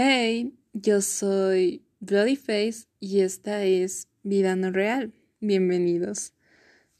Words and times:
Hey, 0.00 0.54
yo 0.74 1.00
soy 1.00 1.82
Bloodyface 1.98 2.86
y 3.00 3.18
esta 3.18 3.64
es 3.64 4.06
Vida 4.22 4.54
No 4.54 4.70
Real. 4.70 5.12
Bienvenidos. 5.40 6.34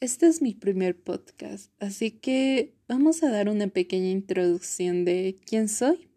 Este 0.00 0.26
es 0.26 0.42
mi 0.42 0.52
primer 0.52 1.00
podcast, 1.00 1.70
así 1.78 2.10
que 2.10 2.74
vamos 2.88 3.22
a 3.22 3.30
dar 3.30 3.48
una 3.50 3.68
pequeña 3.68 4.08
introducción 4.08 5.04
de 5.04 5.38
quién 5.46 5.68
soy 5.68 6.08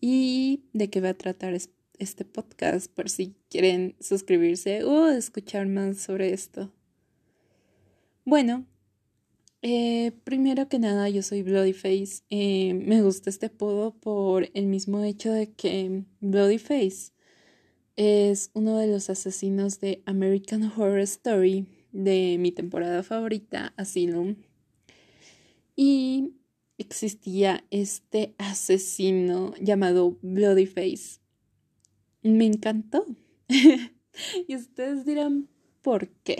y 0.00 0.62
de 0.72 0.88
qué 0.88 1.00
va 1.00 1.08
a 1.08 1.14
tratar 1.14 1.58
este 1.98 2.24
podcast 2.24 2.88
por 2.88 3.10
si 3.10 3.34
quieren 3.48 3.96
suscribirse 3.98 4.84
o 4.84 5.08
escuchar 5.08 5.66
más 5.66 5.98
sobre 5.98 6.32
esto. 6.32 6.72
Bueno, 8.24 8.66
eh, 9.62 10.12
primero 10.24 10.68
que 10.68 10.78
nada, 10.78 11.08
yo 11.08 11.22
soy 11.22 11.42
Bloodyface. 11.42 12.22
Eh, 12.30 12.74
me 12.74 13.02
gusta 13.02 13.30
este 13.30 13.46
apodo 13.46 13.94
por 13.94 14.48
el 14.54 14.66
mismo 14.66 15.02
hecho 15.04 15.32
de 15.32 15.52
que 15.52 16.04
Bloodyface 16.20 17.12
es 17.96 18.50
uno 18.54 18.78
de 18.78 18.86
los 18.86 19.10
asesinos 19.10 19.80
de 19.80 20.02
American 20.06 20.62
Horror 20.62 21.00
Story 21.00 21.66
de 21.92 22.36
mi 22.38 22.52
temporada 22.52 23.02
favorita, 23.02 23.74
Asylum. 23.76 24.36
Y 25.76 26.34
existía 26.78 27.64
este 27.70 28.34
asesino 28.38 29.54
llamado 29.60 30.18
Bloodyface. 30.22 31.20
Me 32.22 32.46
encantó. 32.46 33.04
y 34.48 34.56
ustedes 34.56 35.04
dirán, 35.04 35.48
¿por 35.82 36.08
qué? 36.08 36.36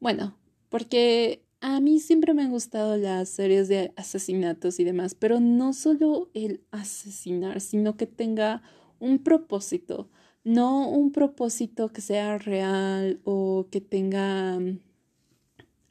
Bueno, 0.00 0.36
porque 0.68 1.42
a 1.62 1.78
mí 1.80 2.00
siempre 2.00 2.34
me 2.34 2.42
han 2.42 2.50
gustado 2.50 2.96
las 2.96 3.28
series 3.28 3.68
de 3.68 3.92
asesinatos 3.94 4.80
y 4.80 4.84
demás, 4.84 5.14
pero 5.14 5.38
no 5.38 5.72
solo 5.72 6.28
el 6.34 6.60
asesinar, 6.72 7.60
sino 7.60 7.96
que 7.96 8.06
tenga 8.06 8.62
un 8.98 9.22
propósito, 9.22 10.10
no 10.42 10.88
un 10.88 11.12
propósito 11.12 11.92
que 11.92 12.00
sea 12.00 12.36
real 12.38 13.20
o 13.22 13.68
que 13.70 13.80
tenga 13.80 14.58
mm, 14.58 14.80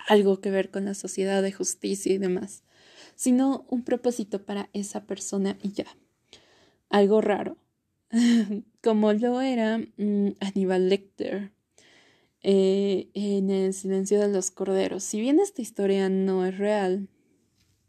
algo 0.10 0.42
que 0.42 0.52
ver 0.52 0.72
con 0.72 0.84
la 0.84 0.94
sociedad 0.94 1.42
de 1.42 1.54
justicia 1.54 2.12
y 2.12 2.18
demás, 2.18 2.64
sino 3.16 3.66
un 3.70 3.84
propósito 3.84 4.46
para 4.46 4.70
esa 4.74 5.06
persona 5.06 5.58
y 5.64 5.72
ya. 5.72 5.88
Algo 6.90 7.22
raro, 7.22 7.56
como 8.84 9.14
lo 9.14 9.40
era 9.40 9.78
mm, 9.78 10.32
Aníbal 10.42 10.90
Lecter 10.90 11.54
eh, 12.44 13.10
en 13.14 13.50
El 13.50 13.74
silencio 13.74 14.20
de 14.20 14.30
los 14.30 14.52
corderos. 14.52 15.04
Si 15.04 15.22
bien 15.22 15.40
esta 15.40 15.62
historia 15.62 16.10
no 16.10 16.46
es 16.46 16.58
real, 16.58 17.08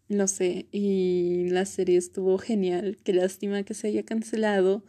lo 0.08 0.28
sé, 0.28 0.66
y 0.72 1.48
la 1.50 1.64
serie 1.64 1.98
estuvo 1.98 2.38
genial, 2.38 2.98
qué 3.04 3.12
lástima 3.14 3.62
que 3.62 3.74
se 3.74 3.88
haya 3.88 4.04
cancelado 4.04 4.84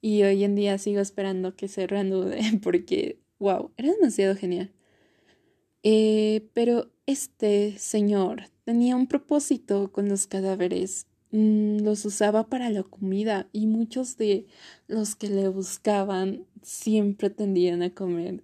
y 0.00 0.22
hoy 0.22 0.44
en 0.44 0.54
día 0.54 0.76
sigo 0.78 1.00
esperando 1.00 1.56
que 1.56 1.68
se 1.68 1.86
reanude 1.86 2.40
porque, 2.62 3.20
wow, 3.38 3.72
era 3.76 3.92
demasiado 3.92 4.36
genial. 4.36 4.70
Eh, 5.82 6.48
pero 6.54 6.90
este 7.06 7.78
señor 7.78 8.44
tenía 8.64 8.96
un 8.96 9.06
propósito 9.06 9.92
con 9.92 10.08
los 10.08 10.26
cadáveres. 10.26 11.06
Mm, 11.30 11.78
los 11.80 12.04
usaba 12.04 12.48
para 12.48 12.70
la 12.70 12.82
comida 12.82 13.48
y 13.52 13.66
muchos 13.66 14.16
de 14.16 14.46
los 14.88 15.16
que 15.16 15.28
le 15.28 15.48
buscaban 15.48 16.46
siempre 16.62 17.30
tendían 17.30 17.82
a 17.82 17.94
comer 17.94 18.42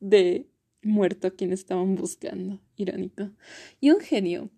de 0.00 0.48
muerto 0.82 1.26
a 1.28 1.30
quien 1.30 1.52
estaban 1.52 1.94
buscando. 1.94 2.60
Irónico. 2.76 3.30
Y 3.80 3.90
un 3.90 4.00
genio, 4.00 4.50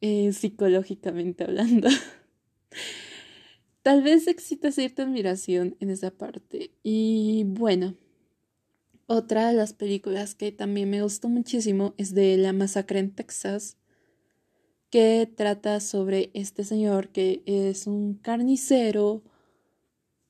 eh, 0.00 0.32
psicológicamente 0.32 1.44
hablando. 1.44 1.88
Tal 3.82 4.02
vez 4.02 4.26
exista 4.26 4.70
cierta 4.72 5.02
admiración 5.02 5.76
en 5.80 5.90
esa 5.90 6.10
parte. 6.10 6.72
Y 6.82 7.44
bueno, 7.46 7.96
otra 9.06 9.48
de 9.48 9.54
las 9.54 9.72
películas 9.72 10.34
que 10.34 10.52
también 10.52 10.90
me 10.90 11.02
gustó 11.02 11.28
muchísimo 11.28 11.94
es 11.96 12.14
de 12.14 12.36
La 12.36 12.52
Masacre 12.52 12.98
en 12.98 13.10
Texas, 13.10 13.78
que 14.90 15.32
trata 15.34 15.80
sobre 15.80 16.30
este 16.34 16.64
señor 16.64 17.08
que 17.08 17.42
es 17.46 17.86
un 17.86 18.14
carnicero 18.14 19.22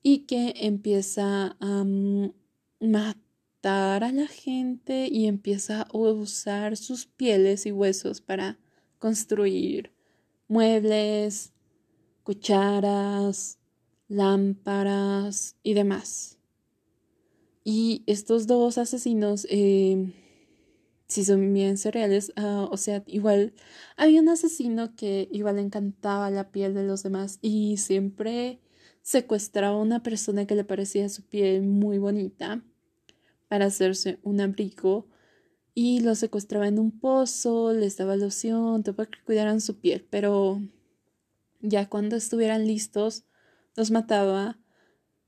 y 0.01 0.19
que 0.19 0.53
empieza 0.57 1.57
a 1.59 1.85
matar 2.79 3.30
a 3.63 4.11
la 4.11 4.27
gente 4.27 5.07
y 5.11 5.27
empieza 5.27 5.83
a 5.83 5.97
usar 5.97 6.77
sus 6.77 7.05
pieles 7.05 7.65
y 7.65 7.71
huesos 7.71 8.21
para 8.21 8.57
construir 8.97 9.91
muebles, 10.47 11.53
cucharas, 12.23 13.59
lámparas 14.07 15.55
y 15.61 15.73
demás. 15.75 16.39
Y 17.63 18.03
estos 18.07 18.47
dos 18.47 18.79
asesinos, 18.79 19.45
eh, 19.49 20.11
si 21.07 21.23
son 21.23 21.53
bien 21.53 21.77
cereales, 21.77 22.33
ah, 22.37 22.67
o 22.71 22.77
sea, 22.77 23.03
igual 23.05 23.53
había 23.95 24.21
un 24.21 24.29
asesino 24.29 24.95
que 24.95 25.29
igual 25.31 25.57
le 25.57 25.61
encantaba 25.61 26.31
la 26.31 26.51
piel 26.51 26.73
de 26.73 26.83
los 26.83 27.03
demás 27.03 27.37
y 27.41 27.77
siempre 27.77 28.59
secuestraba 29.03 29.77
a 29.77 29.81
una 29.81 30.01
persona 30.01 30.47
que 30.47 30.55
le 30.55 30.63
parecía 30.63 31.07
su 31.09 31.23
piel 31.23 31.61
muy 31.61 31.99
bonita 31.99 32.63
para 33.51 33.65
hacerse 33.65 34.17
un 34.23 34.39
abrigo 34.39 35.09
y 35.73 35.99
lo 35.99 36.15
secuestraba 36.15 36.69
en 36.69 36.79
un 36.79 36.97
pozo, 37.01 37.73
les 37.73 37.97
daba 37.97 38.15
loción, 38.15 38.81
todo 38.81 38.95
para 38.95 39.09
que 39.09 39.21
cuidaran 39.25 39.59
su 39.59 39.77
piel, 39.81 40.07
pero 40.09 40.61
ya 41.59 41.89
cuando 41.89 42.15
estuvieran 42.15 42.65
listos, 42.65 43.25
los 43.75 43.91
mataba 43.91 44.57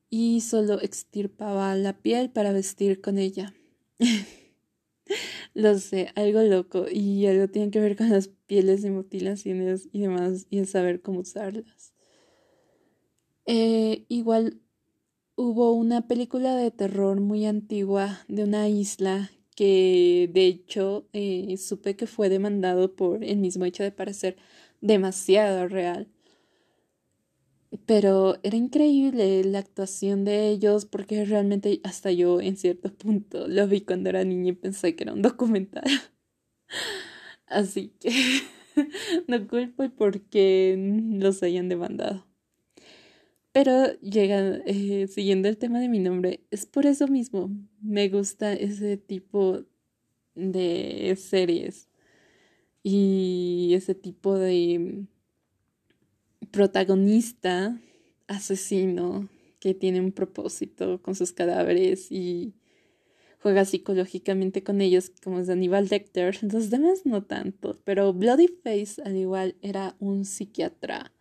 y 0.09 0.39
solo 0.39 0.79
extirpaba 0.79 1.75
la 1.75 1.97
piel 1.97 2.29
para 2.29 2.53
vestir 2.53 3.01
con 3.01 3.17
ella. 3.17 3.53
Lo 5.53 5.77
sé, 5.77 6.07
algo 6.15 6.43
loco 6.43 6.85
y 6.89 7.27
algo 7.27 7.49
tiene 7.49 7.71
que 7.71 7.81
ver 7.81 7.97
con 7.97 8.09
las 8.09 8.29
pieles 8.29 8.85
y 8.85 8.89
mutilaciones 8.89 9.89
y 9.91 9.99
demás 9.99 10.47
y 10.49 10.59
el 10.59 10.67
saber 10.67 11.01
cómo 11.01 11.19
usarlas. 11.19 11.93
Eh, 13.47 14.05
igual 14.07 14.61
hubo 15.35 15.73
una 15.73 16.07
película 16.07 16.55
de 16.55 16.71
terror 16.71 17.19
muy 17.19 17.45
antigua 17.45 18.19
de 18.27 18.43
una 18.43 18.69
isla 18.69 19.31
que 19.55 20.29
de 20.33 20.45
hecho 20.47 21.07
eh, 21.13 21.55
supe 21.57 21.95
que 21.95 22.07
fue 22.07 22.29
demandado 22.29 22.95
por 22.95 23.23
el 23.23 23.37
mismo 23.37 23.65
hecho 23.65 23.83
de 23.83 23.91
parecer 23.91 24.37
demasiado 24.81 25.67
real. 25.67 26.07
Pero 27.87 28.37
era 28.43 28.55
increíble 28.55 29.43
la 29.43 29.59
actuación 29.59 30.25
de 30.25 30.49
ellos 30.49 30.85
porque 30.85 31.25
realmente 31.25 31.81
hasta 31.83 32.11
yo 32.11 32.39
en 32.39 32.55
cierto 32.57 32.93
punto 32.93 33.47
lo 33.47 33.67
vi 33.67 33.81
cuando 33.81 34.09
era 34.09 34.23
niña 34.23 34.49
y 34.49 34.53
pensé 34.53 34.95
que 34.95 35.03
era 35.03 35.13
un 35.13 35.23
documental. 35.23 35.83
Así 37.47 37.93
que 37.99 38.11
no 39.27 39.47
culpo 39.47 39.89
porque 39.97 40.75
los 41.19 41.41
hayan 41.43 41.69
demandado. 41.69 42.32
Pero 43.53 43.93
llega, 44.01 44.57
eh, 44.65 45.07
siguiendo 45.07 45.47
el 45.47 45.57
tema 45.57 45.79
de 45.79 45.87
mi 45.87 45.99
nombre, 45.99 46.41
es 46.49 46.65
por 46.65 46.87
eso 46.87 47.07
mismo. 47.07 47.51
Me 47.81 48.09
gusta 48.09 48.51
ese 48.51 48.97
tipo 48.97 49.63
de 50.33 51.15
series 51.15 51.87
y 52.81 53.73
ese 53.75 53.93
tipo 53.93 54.37
de 54.39 55.05
protagonista 56.49 57.79
asesino 58.27 59.29
que 59.59 59.75
tiene 59.75 60.01
un 60.01 60.11
propósito 60.11 61.01
con 61.03 61.13
sus 61.13 61.31
cadáveres 61.31 62.11
y 62.11 62.55
juega 63.39 63.65
psicológicamente 63.65 64.63
con 64.63 64.81
ellos 64.81 65.11
como 65.23 65.39
es 65.39 65.49
Aníbal 65.49 65.89
Lecter. 65.91 66.39
Los 66.51 66.71
demás 66.71 67.05
no 67.05 67.23
tanto, 67.23 67.79
pero 67.83 68.13
Bloody 68.13 68.47
Face 68.47 68.99
al 69.05 69.15
igual 69.15 69.55
era 69.61 69.95
un 69.99 70.25
psiquiatra 70.25 71.13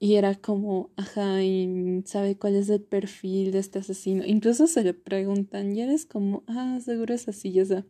y 0.00 0.14
era 0.14 0.36
como, 0.36 0.90
ajá, 0.96 1.42
y 1.42 2.02
sabe 2.06 2.36
cuál 2.38 2.54
es 2.56 2.68
el 2.68 2.82
perfil 2.82 3.52
de 3.52 3.58
este 3.58 3.80
asesino. 3.80 4.24
Incluso 4.24 4.66
se 4.66 4.84
le 4.84 4.94
preguntan, 4.94 5.74
y 5.74 5.80
eres 5.82 6.06
como, 6.06 6.44
ah, 6.46 6.78
seguro 6.84 7.14
es 7.14 7.28
así, 7.28 7.52
ya 7.52 7.64
sé. 7.64 7.84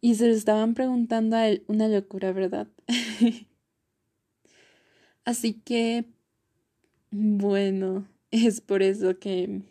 Y 0.00 0.16
se 0.16 0.28
le 0.28 0.34
estaban 0.34 0.74
preguntando 0.74 1.36
a 1.36 1.48
él, 1.48 1.64
una 1.68 1.88
locura, 1.88 2.32
¿verdad? 2.32 2.68
así 5.24 5.54
que, 5.54 6.04
bueno, 7.10 8.06
es 8.30 8.60
por 8.60 8.82
eso 8.82 9.18
que 9.18 9.62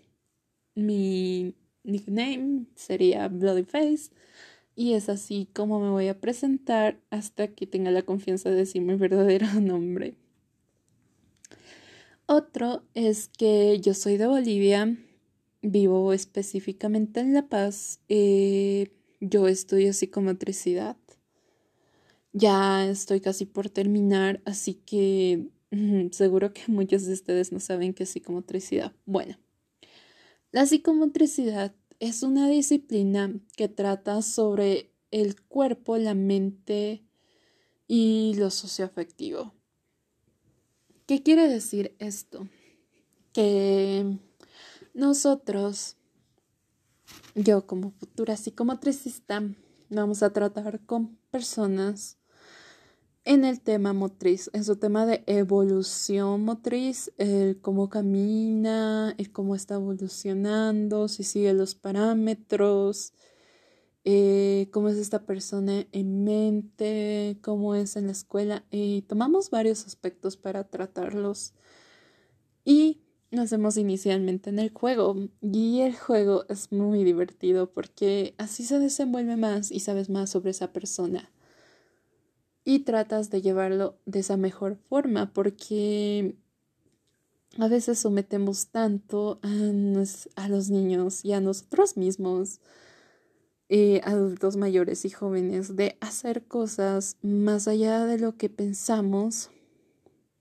mi 0.75 1.56
nickname 1.83 2.65
sería 2.75 3.27
Bloody 3.30 3.63
Face. 3.63 4.12
Y 4.75 4.94
es 4.94 5.10
así 5.10 5.48
como 5.54 5.80
me 5.80 5.89
voy 5.89 6.07
a 6.07 6.19
presentar 6.19 7.00
hasta 7.12 7.48
que 7.50 7.68
tenga 7.68 7.92
la 7.92 8.04
confianza 8.04 8.50
de 8.50 8.57
decir 8.57 8.81
mi 8.81 8.95
verdadero 8.98 9.48
nombre. 9.62 10.15
Otro 12.25 12.83
es 12.93 13.27
que 13.27 13.79
yo 13.79 13.93
soy 13.93 14.17
de 14.17 14.27
Bolivia, 14.27 14.97
vivo 15.61 16.13
específicamente 16.13 17.19
en 17.19 17.33
La 17.33 17.47
Paz, 17.47 17.99
eh, 18.09 18.91
yo 19.19 19.47
estudio 19.47 19.93
psicomotricidad. 19.93 20.97
Ya 22.31 22.87
estoy 22.87 23.21
casi 23.21 23.45
por 23.45 23.69
terminar, 23.69 24.41
así 24.45 24.73
que 24.73 25.49
Seguro 26.11 26.53
que 26.53 26.63
muchos 26.67 27.05
de 27.05 27.13
ustedes 27.13 27.51
no 27.51 27.59
saben 27.59 27.93
qué 27.93 28.03
es 28.03 28.09
psicomotricidad. 28.09 28.93
Bueno, 29.05 29.37
la 30.51 30.65
psicomotricidad 30.65 31.75
es 31.99 32.23
una 32.23 32.47
disciplina 32.47 33.33
que 33.55 33.69
trata 33.69 34.21
sobre 34.21 34.91
el 35.11 35.41
cuerpo, 35.41 35.97
la 35.97 36.13
mente 36.13 37.03
y 37.87 38.33
lo 38.37 38.49
socioafectivo. 38.49 39.53
¿Qué 41.05 41.21
quiere 41.21 41.50
decir 41.50 41.95
esto? 42.00 42.47
Que 43.33 44.19
nosotros, 44.94 45.97
yo 47.35 47.67
como 47.67 47.91
futura 47.91 48.38
psicomotricista, 48.38 49.44
vamos 49.89 50.23
a 50.23 50.31
tratar 50.31 50.79
con 50.85 51.17
personas 51.29 52.17
en 53.25 53.44
el 53.44 53.59
tema 53.59 53.91
motriz, 53.91 54.50
en 54.53 54.63
su 54.63 54.77
tema 54.77 55.05
de 55.05 55.23
evolución 55.27 56.45
motriz, 56.45 57.11
el 57.17 57.59
cómo 57.59 57.89
camina, 57.89 59.13
el 59.17 59.29
cómo 59.33 59.55
está 59.55 59.75
evolucionando, 59.75 61.09
si 61.09 61.25
sigue 61.25 61.53
los 61.53 61.75
parámetros, 61.75 63.11
eh, 64.05 64.69
cómo 64.71 64.89
es 64.89 64.97
esta 64.97 65.25
persona 65.25 65.85
en 65.91 66.23
mente, 66.23 67.38
cómo 67.41 67.75
es 67.75 67.95
en 67.95 68.07
la 68.07 68.11
escuela. 68.11 68.65
Y 68.71 69.03
tomamos 69.03 69.50
varios 69.50 69.85
aspectos 69.85 70.38
para 70.38 70.65
tratarlos. 70.65 71.53
Y 72.65 73.01
lo 73.31 73.41
hacemos 73.41 73.77
inicialmente 73.77 74.50
en 74.50 74.59
el 74.59 74.71
juego. 74.71 75.15
Y 75.41 75.81
el 75.81 75.95
juego 75.95 76.45
es 76.50 76.71
muy 76.71 77.03
divertido 77.03 77.71
porque 77.71 78.35
así 78.38 78.63
se 78.63 78.79
desenvuelve 78.79 79.38
más 79.38 79.71
y 79.71 79.79
sabes 79.79 80.09
más 80.09 80.29
sobre 80.29 80.51
esa 80.51 80.73
persona 80.73 81.31
y 82.65 82.79
tratas 82.79 83.29
de 83.29 83.41
llevarlo 83.41 83.97
de 84.05 84.19
esa 84.19 84.38
mejor 84.38 84.77
forma 84.89 85.33
porque 85.33 86.35
a 87.59 87.67
veces 87.67 88.00
sometemos 88.00 88.67
tanto 88.67 89.39
a, 89.44 90.47
los 90.47 90.69
niños 90.69 91.23
y 91.23 91.33
a 91.33 91.41
nosotros 91.41 91.97
mismos, 91.97 92.59
eh, 93.75 94.01
adultos 94.03 94.55
mayores 94.55 95.03
y 95.03 95.09
jóvenes, 95.09 95.75
de 95.75 95.97
hacer 95.99 96.45
cosas 96.45 97.17
más 97.23 97.67
allá 97.67 98.05
de 98.05 98.19
lo 98.19 98.37
que 98.37 98.47
pensamos, 98.47 99.49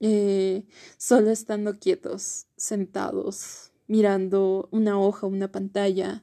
eh, 0.00 0.66
solo 0.98 1.30
estando 1.30 1.78
quietos, 1.78 2.46
sentados, 2.58 3.72
mirando 3.86 4.68
una 4.70 5.00
hoja, 5.00 5.26
una 5.26 5.50
pantalla 5.50 6.22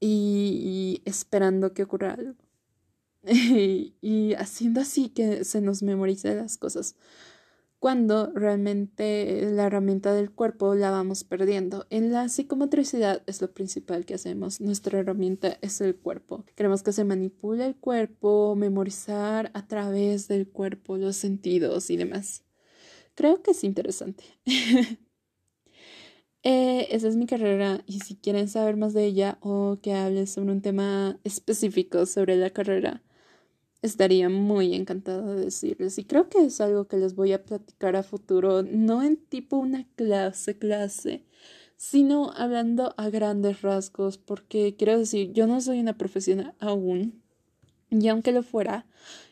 y 0.00 1.00
esperando 1.04 1.74
que 1.74 1.84
ocurra 1.84 2.14
algo. 2.14 2.34
y 3.22 4.34
haciendo 4.36 4.80
así 4.80 5.10
que 5.10 5.44
se 5.44 5.60
nos 5.60 5.80
memorice 5.84 6.34
las 6.34 6.56
cosas 6.56 6.96
cuando 7.80 8.30
realmente 8.34 9.48
la 9.52 9.64
herramienta 9.64 10.12
del 10.12 10.30
cuerpo 10.30 10.74
la 10.74 10.90
vamos 10.90 11.24
perdiendo. 11.24 11.86
En 11.88 12.12
la 12.12 12.28
psicomotricidad 12.28 13.22
es 13.26 13.40
lo 13.40 13.52
principal 13.52 14.04
que 14.04 14.14
hacemos. 14.14 14.60
Nuestra 14.60 14.98
herramienta 14.98 15.56
es 15.62 15.80
el 15.80 15.96
cuerpo. 15.96 16.44
Queremos 16.54 16.82
que 16.82 16.92
se 16.92 17.04
manipule 17.04 17.64
el 17.64 17.76
cuerpo, 17.76 18.54
memorizar 18.54 19.50
a 19.54 19.66
través 19.66 20.28
del 20.28 20.46
cuerpo 20.46 20.98
los 20.98 21.16
sentidos 21.16 21.88
y 21.88 21.96
demás. 21.96 22.44
Creo 23.14 23.42
que 23.42 23.52
es 23.52 23.64
interesante. 23.64 24.24
Eh, 26.42 26.88
esa 26.90 27.06
es 27.06 27.16
mi 27.16 27.26
carrera 27.26 27.82
y 27.84 28.00
si 28.00 28.16
quieren 28.16 28.48
saber 28.48 28.78
más 28.78 28.94
de 28.94 29.04
ella 29.04 29.36
o 29.42 29.78
que 29.82 29.92
hable 29.92 30.26
sobre 30.26 30.52
un 30.52 30.62
tema 30.62 31.20
específico 31.22 32.06
sobre 32.06 32.36
la 32.36 32.48
carrera, 32.48 33.02
estaría 33.82 34.28
muy 34.28 34.74
encantada 34.74 35.34
de 35.34 35.44
decirles. 35.46 35.98
Y 35.98 36.04
creo 36.04 36.28
que 36.28 36.44
es 36.44 36.60
algo 36.60 36.86
que 36.86 36.96
les 36.96 37.14
voy 37.14 37.32
a 37.32 37.44
platicar 37.44 37.96
a 37.96 38.02
futuro, 38.02 38.62
no 38.62 39.02
en 39.02 39.16
tipo 39.16 39.56
una 39.56 39.86
clase, 39.96 40.58
clase, 40.58 41.24
sino 41.76 42.32
hablando 42.32 42.94
a 42.98 43.08
grandes 43.10 43.62
rasgos, 43.62 44.18
porque 44.18 44.76
quiero 44.76 44.98
decir, 44.98 45.32
yo 45.32 45.46
no 45.46 45.60
soy 45.60 45.80
una 45.80 45.96
profesional 45.96 46.54
aún, 46.58 47.22
y 47.90 48.08
aunque 48.08 48.32
lo 48.32 48.42
fuera, 48.42 48.86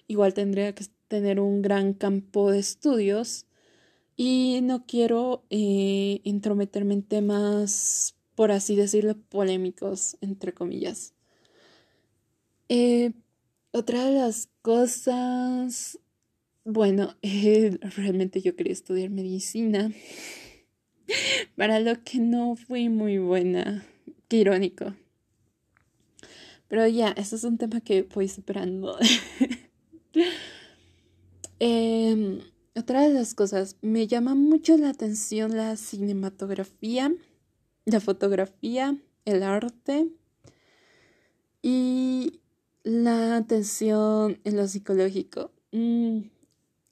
igual 0.08 0.34
tendría 0.34 0.74
que 0.74 0.86
tener 1.08 1.40
un 1.40 1.62
gran 1.62 1.94
campo 1.94 2.50
de 2.50 2.58
estudios 2.58 3.46
y 4.16 4.60
no 4.62 4.84
quiero 4.86 5.44
eh, 5.50 6.20
intrometerme 6.24 6.94
en 6.94 7.02
temas, 7.02 8.16
por 8.34 8.50
así 8.50 8.74
decirlo, 8.74 9.16
polémicos, 9.28 10.16
entre 10.20 10.52
comillas. 10.52 11.14
Eh, 12.68 13.12
otra 13.72 14.04
de 14.04 14.12
las 14.12 14.48
cosas, 14.62 15.98
bueno, 16.64 17.16
realmente 17.22 18.40
yo 18.40 18.56
quería 18.56 18.72
estudiar 18.72 19.10
medicina, 19.10 19.92
para 21.56 21.80
lo 21.80 22.02
que 22.04 22.18
no 22.18 22.56
fui 22.56 22.88
muy 22.88 23.18
buena, 23.18 23.86
qué 24.28 24.38
irónico. 24.38 24.94
Pero 26.68 26.86
ya, 26.86 27.08
eso 27.12 27.36
es 27.36 27.44
un 27.44 27.56
tema 27.56 27.80
que 27.80 28.02
voy 28.02 28.28
superando. 28.28 28.98
Em, 31.60 32.38
otra 32.76 33.02
de 33.02 33.12
las 33.12 33.34
cosas, 33.34 33.76
me 33.82 34.06
llama 34.06 34.36
mucho 34.36 34.76
la 34.76 34.90
atención 34.90 35.56
la 35.56 35.74
cinematografía, 35.76 37.12
la 37.84 37.98
fotografía, 37.98 38.96
el 39.24 39.42
arte 39.42 40.06
y 41.60 42.40
la 42.88 43.36
atención 43.36 44.40
en 44.44 44.56
lo 44.56 44.66
psicológico. 44.66 45.52
Mm, 45.72 46.20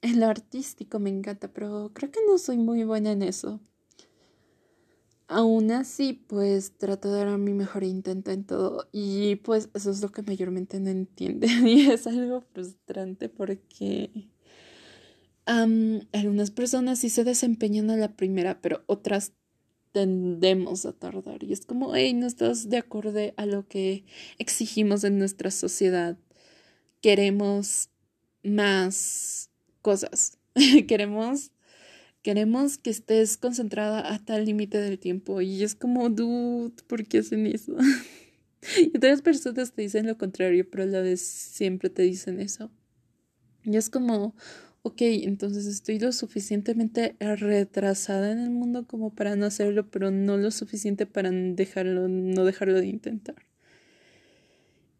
en 0.03 0.19
lo 0.19 0.27
artístico 0.27 0.99
me 0.99 1.09
encanta, 1.09 1.47
pero 1.51 1.91
creo 1.93 2.11
que 2.11 2.19
no 2.27 2.37
soy 2.37 2.57
muy 2.57 2.83
buena 2.83 3.11
en 3.11 3.23
eso. 3.23 3.59
Aún 5.27 5.71
así, 5.71 6.13
pues 6.13 6.77
trato 6.77 7.11
de 7.11 7.25
dar 7.25 7.37
mi 7.39 7.53
mejor 7.53 7.83
intento 7.83 8.29
en 8.31 8.45
todo. 8.45 8.87
Y 8.91 9.37
pues 9.37 9.69
eso 9.73 9.89
es 9.89 10.01
lo 10.01 10.09
que 10.11 10.21
mayormente 10.21 10.79
no 10.79 10.89
entiende. 10.89 11.47
Y 11.65 11.89
es 11.89 12.05
algo 12.05 12.41
frustrante 12.41 13.27
porque 13.27 14.29
algunas 15.45 16.51
personas 16.51 16.99
sí 16.99 17.09
se 17.09 17.23
desempeñan 17.23 17.89
a 17.89 17.97
la 17.97 18.15
primera, 18.15 18.61
pero 18.61 18.83
otras 18.85 19.33
tendemos 19.97 20.85
a 20.85 20.93
tardar. 20.93 21.43
Y 21.43 21.53
es 21.53 21.65
como, 21.65 21.95
hey, 21.95 22.13
no 22.13 22.27
estás 22.27 22.69
de 22.69 22.77
acuerdo 22.77 23.33
a 23.35 23.47
lo 23.47 23.67
que 23.67 24.05
exigimos 24.37 25.03
en 25.03 25.17
nuestra 25.17 25.49
sociedad. 25.49 26.19
Queremos 27.01 27.89
más 28.43 29.49
cosas. 29.81 30.37
queremos, 30.87 31.49
queremos 32.21 32.77
que 32.77 32.91
estés 32.91 33.37
concentrada 33.37 34.01
hasta 34.01 34.37
el 34.37 34.45
límite 34.45 34.79
del 34.79 34.99
tiempo. 34.99 35.41
Y 35.41 35.63
es 35.63 35.73
como, 35.73 36.11
dude, 36.11 36.75
¿por 36.85 37.03
qué 37.07 37.17
hacen 37.17 37.47
eso? 37.47 37.75
y 38.77 38.95
otras 38.95 39.23
personas 39.23 39.71
te 39.71 39.81
dicen 39.81 40.05
lo 40.05 40.15
contrario, 40.15 40.69
pero 40.69 40.83
a 40.83 40.85
la 40.85 41.01
vez 41.01 41.21
siempre 41.21 41.89
te 41.89 42.03
dicen 42.03 42.39
eso. 42.39 42.69
Y 43.63 43.77
es 43.77 43.89
como, 43.89 44.35
ok, 44.87 45.01
entonces 45.01 45.65
estoy 45.65 45.99
lo 45.99 46.13
suficientemente 46.13 47.17
retrasada 47.19 48.31
en 48.31 48.39
el 48.39 48.49
mundo 48.51 48.87
como 48.87 49.13
para 49.13 49.35
no 49.35 49.45
hacerlo, 49.45 49.89
pero 49.91 50.11
no 50.11 50.37
lo 50.37 50.49
suficiente 50.51 51.05
para 51.05 51.29
dejarlo, 51.31 52.07
no 52.07 52.45
dejarlo 52.45 52.75
de 52.75 52.87
intentar. 52.87 53.35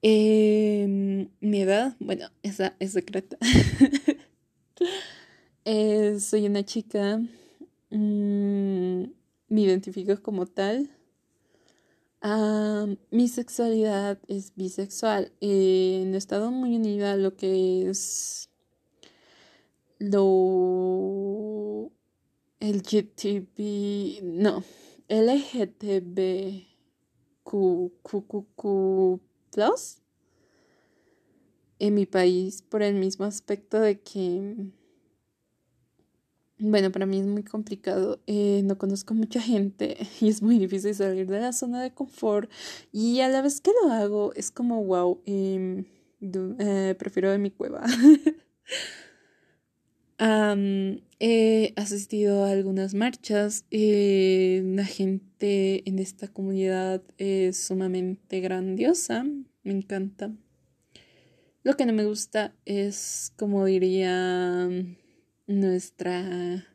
Em, 0.01 1.29
mi 1.39 1.61
edad, 1.61 1.95
bueno, 1.99 2.29
esa 2.43 2.75
es 2.79 2.93
secreta. 2.93 3.37
Eh, 5.69 6.21
soy 6.21 6.45
una 6.45 6.63
chica, 6.63 7.17
mm, 7.89 9.03
me 9.49 9.61
identifico 9.61 10.21
como 10.21 10.45
tal. 10.45 10.89
mi 13.11 13.27
sexualidad 13.27 14.19
es 14.27 14.53
bisexual. 14.55 15.33
Eh, 15.41 16.03
no 16.07 16.15
he 16.15 16.17
estado 16.17 16.51
muy 16.51 16.75
unida 16.77 17.17
lo 17.17 17.35
que 17.35 17.89
es 17.89 18.49
lo 19.99 21.91
LGTB, 22.59 24.23
no, 24.23 24.63
LGTBQ 25.09 26.67
plus 29.51 30.01
en 31.79 31.93
mi 31.93 32.05
país 32.05 32.61
por 32.61 32.81
el 32.81 32.95
mismo 32.95 33.25
aspecto 33.25 33.79
de 33.79 33.99
que, 33.99 34.55
bueno, 36.59 36.91
para 36.91 37.05
mí 37.05 37.19
es 37.19 37.27
muy 37.27 37.43
complicado, 37.43 38.19
eh, 38.25 38.61
no 38.63 38.77
conozco 38.77 39.13
mucha 39.13 39.39
gente 39.39 39.97
y 40.19 40.29
es 40.29 40.41
muy 40.41 40.57
difícil 40.57 40.95
salir 40.95 41.27
de 41.27 41.39
la 41.39 41.53
zona 41.53 41.81
de 41.81 41.93
confort 41.93 42.49
y 42.91 43.21
a 43.21 43.29
la 43.29 43.41
vez 43.41 43.61
que 43.61 43.71
lo 43.83 43.91
hago 43.91 44.33
es 44.33 44.51
como, 44.51 44.83
wow, 44.83 45.21
em, 45.25 45.85
eh, 46.59 46.95
prefiero 46.97 47.31
de 47.31 47.37
mi 47.37 47.51
cueva. 47.51 47.83
he 50.19 51.73
asistido 51.75 52.45
a 52.45 52.51
algunas 52.51 52.93
marchas. 52.93 53.65
Eh, 53.71 54.61
la 54.65 54.85
gente 54.85 55.87
en 55.87 55.99
esta 55.99 56.27
comunidad 56.27 57.01
es 57.17 57.57
sumamente 57.57 58.39
grandiosa. 58.39 59.25
Me 59.63 59.73
encanta. 59.73 60.31
Lo 61.63 61.75
que 61.75 61.85
no 61.85 61.93
me 61.93 62.05
gusta 62.05 62.55
es, 62.65 63.33
como 63.37 63.65
diría 63.65 64.69
nuestra 65.47 66.65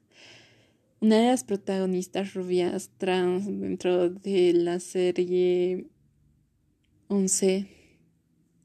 una 1.03 1.17
de 1.17 1.27
las 1.27 1.43
protagonistas 1.43 2.33
rubias 2.33 2.91
trans 2.97 3.47
dentro 3.47 4.09
de 4.09 4.53
la 4.53 4.79
serie 4.79 5.89
11 7.09 7.67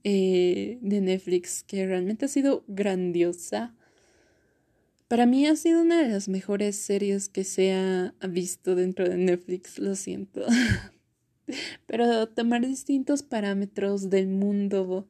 eh, 0.03 0.77
de 0.79 1.01
Netflix, 1.01 1.63
que 1.63 1.88
realmente 1.88 2.25
ha 2.25 2.27
sido 2.27 2.63
grandiosa. 2.67 3.75
Para 5.07 5.25
mí 5.25 5.45
ha 5.47 5.55
sido 5.55 5.81
una 5.81 6.01
de 6.01 6.09
las 6.09 6.27
mejores 6.27 6.75
series 6.75 7.29
que 7.29 7.45
se 7.45 7.73
ha 7.73 8.13
visto 8.27 8.75
dentro 8.75 9.07
de 9.07 9.15
Netflix, 9.15 9.79
lo 9.79 9.95
siento. 9.95 10.45
Pero 11.85 12.27
tomar 12.27 12.65
distintos 12.65 13.23
parámetros 13.23 14.09
del 14.09 14.27
mundo 14.27 15.07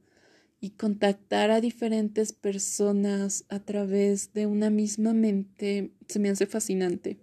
y 0.60 0.72
contactar 0.72 1.50
a 1.50 1.62
diferentes 1.62 2.32
personas 2.32 3.46
a 3.50 3.60
través 3.60 4.34
de 4.34 4.46
una 4.46 4.70
misma 4.70 5.14
mente 5.14 5.92
se 6.08 6.20
me 6.20 6.30
hace 6.30 6.46
fascinante. 6.46 7.18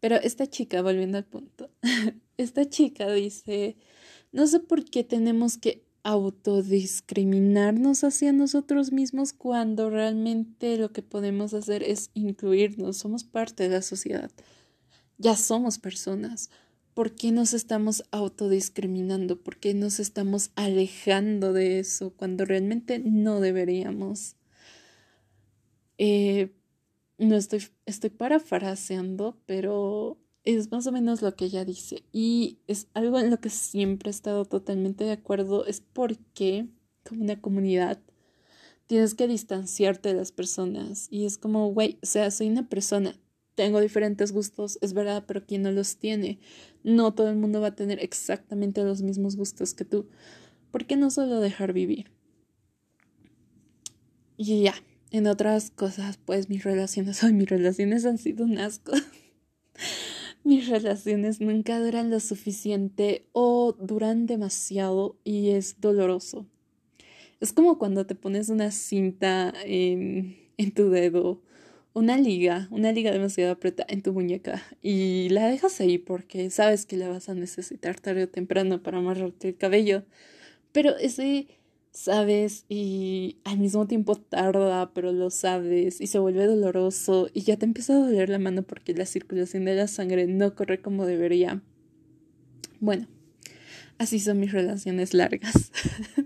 Pero 0.00 0.16
esta 0.16 0.46
chica, 0.46 0.80
volviendo 0.80 1.18
al 1.18 1.24
punto, 1.26 1.70
esta 2.38 2.66
chica 2.68 3.10
dice, 3.12 3.76
no 4.32 4.46
sé 4.46 4.58
por 4.58 4.84
qué 4.86 5.04
tenemos 5.04 5.58
que 5.58 5.84
autodiscriminarnos 6.04 8.04
hacia 8.04 8.32
nosotros 8.32 8.92
mismos 8.92 9.32
cuando 9.32 9.90
realmente 9.90 10.76
lo 10.76 10.92
que 10.92 11.02
podemos 11.02 11.54
hacer 11.54 11.82
es 11.82 12.10
incluirnos, 12.14 12.96
somos 12.96 13.24
parte 13.24 13.64
de 13.64 13.76
la 13.76 13.82
sociedad, 13.82 14.30
ya 15.18 15.36
somos 15.36 15.78
personas. 15.78 16.50
¿Por 16.94 17.14
qué 17.14 17.32
nos 17.32 17.54
estamos 17.54 18.04
autodiscriminando? 18.10 19.40
¿Por 19.40 19.56
qué 19.56 19.72
nos 19.72 19.98
estamos 19.98 20.50
alejando 20.56 21.54
de 21.54 21.78
eso 21.78 22.12
cuando 22.14 22.44
realmente 22.44 22.98
no 22.98 23.40
deberíamos? 23.40 24.36
Eh, 25.96 26.52
no 27.16 27.36
estoy, 27.36 27.66
estoy 27.86 28.10
parafraseando, 28.10 29.38
pero 29.46 30.18
es 30.44 30.70
más 30.70 30.86
o 30.86 30.92
menos 30.92 31.22
lo 31.22 31.34
que 31.36 31.46
ella 31.46 31.64
dice. 31.64 32.04
Y 32.12 32.58
es 32.66 32.88
algo 32.94 33.18
en 33.18 33.30
lo 33.30 33.40
que 33.40 33.50
siempre 33.50 34.10
he 34.10 34.10
estado 34.10 34.44
totalmente 34.44 35.04
de 35.04 35.12
acuerdo. 35.12 35.66
Es 35.66 35.80
porque, 35.80 36.66
como 37.04 37.22
una 37.22 37.40
comunidad, 37.40 38.00
tienes 38.86 39.14
que 39.14 39.28
distanciarte 39.28 40.10
de 40.10 40.14
las 40.16 40.32
personas. 40.32 41.06
Y 41.10 41.26
es 41.26 41.38
como, 41.38 41.72
güey, 41.72 41.98
o 42.02 42.06
sea, 42.06 42.30
soy 42.30 42.48
una 42.48 42.68
persona. 42.68 43.18
Tengo 43.54 43.80
diferentes 43.80 44.32
gustos, 44.32 44.78
es 44.80 44.94
verdad, 44.94 45.24
pero 45.26 45.44
¿quién 45.44 45.62
no 45.62 45.70
los 45.70 45.96
tiene? 45.96 46.40
No 46.82 47.12
todo 47.12 47.28
el 47.28 47.36
mundo 47.36 47.60
va 47.60 47.68
a 47.68 47.76
tener 47.76 48.02
exactamente 48.02 48.82
los 48.82 49.02
mismos 49.02 49.36
gustos 49.36 49.74
que 49.74 49.84
tú. 49.84 50.08
¿Por 50.70 50.86
qué 50.86 50.96
no 50.96 51.10
solo 51.10 51.38
dejar 51.38 51.74
vivir? 51.74 52.10
Y 54.38 54.62
ya, 54.62 54.74
en 55.10 55.26
otras 55.26 55.70
cosas, 55.70 56.16
pues 56.16 56.48
mis 56.48 56.64
relaciones, 56.64 57.22
ay, 57.24 57.34
mis 57.34 57.48
relaciones 57.48 58.06
han 58.06 58.18
sido 58.18 58.44
un 58.44 58.58
asco. 58.58 58.92
Mis 60.44 60.68
relaciones 60.68 61.40
nunca 61.40 61.78
duran 61.78 62.10
lo 62.10 62.20
suficiente 62.20 63.26
o 63.32 63.72
duran 63.78 64.26
demasiado 64.26 65.16
y 65.24 65.50
es 65.50 65.80
doloroso. 65.80 66.46
Es 67.40 67.52
como 67.52 67.78
cuando 67.78 68.06
te 68.06 68.14
pones 68.14 68.48
una 68.48 68.70
cinta 68.70 69.52
en, 69.64 70.36
tu 70.74 70.90
dedo, 70.90 71.42
una 71.92 72.16
liga, 72.16 72.68
una 72.70 72.92
liga 72.92 73.10
demasiado 73.10 73.52
apretada 73.52 73.92
en 73.92 74.02
tu 74.02 74.12
muñeca 74.12 74.62
y 74.80 75.28
la 75.30 75.48
dejas 75.48 75.80
ahí 75.80 75.98
porque 75.98 76.50
sabes 76.50 76.86
que 76.86 76.96
la 76.96 77.08
vas 77.08 77.28
a 77.28 77.34
necesitar 77.34 77.98
tarde 77.98 78.24
o 78.24 78.28
temprano 78.28 78.82
para 78.82 78.98
amarrarte 78.98 79.48
el 79.48 79.56
cabello. 79.56 80.04
Pero 80.72 80.96
ese 80.96 81.48
sabes 81.92 82.64
y 82.68 83.38
al 83.44 83.58
mismo 83.58 83.86
tiempo 83.86 84.16
tarda, 84.16 84.92
pero 84.94 85.12
lo 85.12 85.30
sabes 85.30 86.00
y 86.00 86.06
se 86.06 86.18
vuelve 86.18 86.46
doloroso 86.46 87.28
y 87.32 87.42
ya 87.42 87.56
te 87.56 87.66
empieza 87.66 87.94
a 87.94 87.98
doler 87.98 88.28
la 88.28 88.38
mano 88.38 88.62
porque 88.62 88.94
la 88.94 89.06
circulación 89.06 89.64
de 89.66 89.74
la 89.74 89.86
sangre 89.86 90.26
no 90.26 90.54
corre 90.54 90.80
como 90.80 91.06
debería. 91.06 91.62
Bueno, 92.80 93.06
así 93.98 94.18
son 94.18 94.40
mis 94.40 94.52
relaciones 94.52 95.14
largas. 95.14 95.70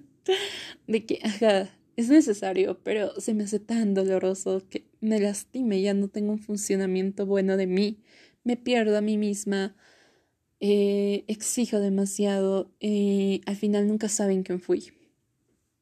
de 0.87 1.05
que, 1.05 1.19
ajá, 1.23 1.69
es 1.97 2.09
necesario, 2.09 2.79
pero 2.83 3.21
se 3.21 3.35
me 3.35 3.45
hace 3.45 3.59
tan 3.59 3.95
doloroso 3.95 4.63
que 4.69 4.87
me 5.01 5.19
lastime, 5.19 5.81
ya 5.83 5.95
no 5.95 6.09
tengo 6.09 6.33
un 6.33 6.39
funcionamiento 6.39 7.27
bueno 7.27 7.57
de 7.57 7.67
mí, 7.67 7.99
me 8.45 8.57
pierdo 8.57 8.97
a 8.97 9.01
mí 9.01 9.19
misma, 9.19 9.75
eh, 10.61 11.25
exijo 11.27 11.81
demasiado 11.81 12.71
y 12.81 13.43
al 13.47 13.57
final 13.57 13.89
nunca 13.89 14.09
saben 14.09 14.43
quién 14.43 14.61
fui. 14.61 14.96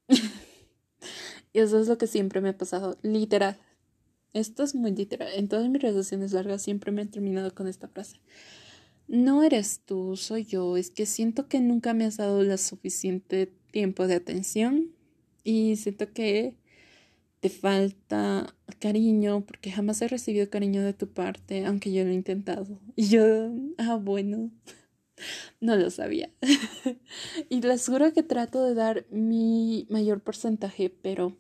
y 1.53 1.59
eso 1.59 1.81
es 1.81 1.89
lo 1.89 1.99
que 1.99 2.07
siempre 2.07 2.41
me 2.41 2.51
ha 2.51 2.59
pasado, 2.59 2.99
literal. 3.03 3.59
Esto 4.33 4.65
es 4.65 4.75
muy 4.75 4.93
literal. 4.93 5.29
En 5.35 5.49
todas 5.49 5.69
mis 5.69 5.81
relaciones 5.81 6.33
largas 6.33 6.63
siempre 6.63 6.91
me 6.91 7.03
he 7.03 7.07
terminado 7.07 7.55
con 7.55 7.69
esta 7.69 7.89
frase. 7.89 8.21
No 9.07 9.43
eres 9.43 9.81
tú, 9.85 10.17
soy 10.17 10.45
yo. 10.45 10.77
Es 10.77 10.91
que 10.91 11.07
siento 11.07 11.47
que 11.49 11.61
nunca 11.61 11.95
me 11.95 12.05
has 12.05 12.17
dado 12.17 12.43
la 12.43 12.57
suficiente 12.57 13.53
tiempo 13.71 14.07
de 14.07 14.15
atención 14.15 14.91
y 15.45 15.77
siento 15.77 16.13
que 16.13 16.57
te 17.41 17.51
falta 17.51 18.57
cariño 18.81 19.45
porque 19.47 19.71
jamás 19.71 20.01
he 20.01 20.09
recibido 20.09 20.49
cariño 20.49 20.83
de 20.83 20.95
tu 20.95 21.09
parte, 21.09 21.67
aunque 21.67 21.93
yo 21.93 22.03
lo 22.03 22.11
he 22.11 22.15
intentado. 22.15 22.81
Y 22.97 23.09
yo, 23.09 23.53
ah, 23.79 23.97
bueno. 24.03 24.51
No 25.61 25.77
lo 25.77 25.91
sabía. 25.91 26.31
y 27.49 27.61
les 27.61 27.87
juro 27.87 28.13
que 28.13 28.23
trato 28.23 28.63
de 28.65 28.75
dar 28.75 29.07
mi 29.11 29.87
mayor 29.89 30.23
porcentaje, 30.23 30.91
pero 30.91 31.37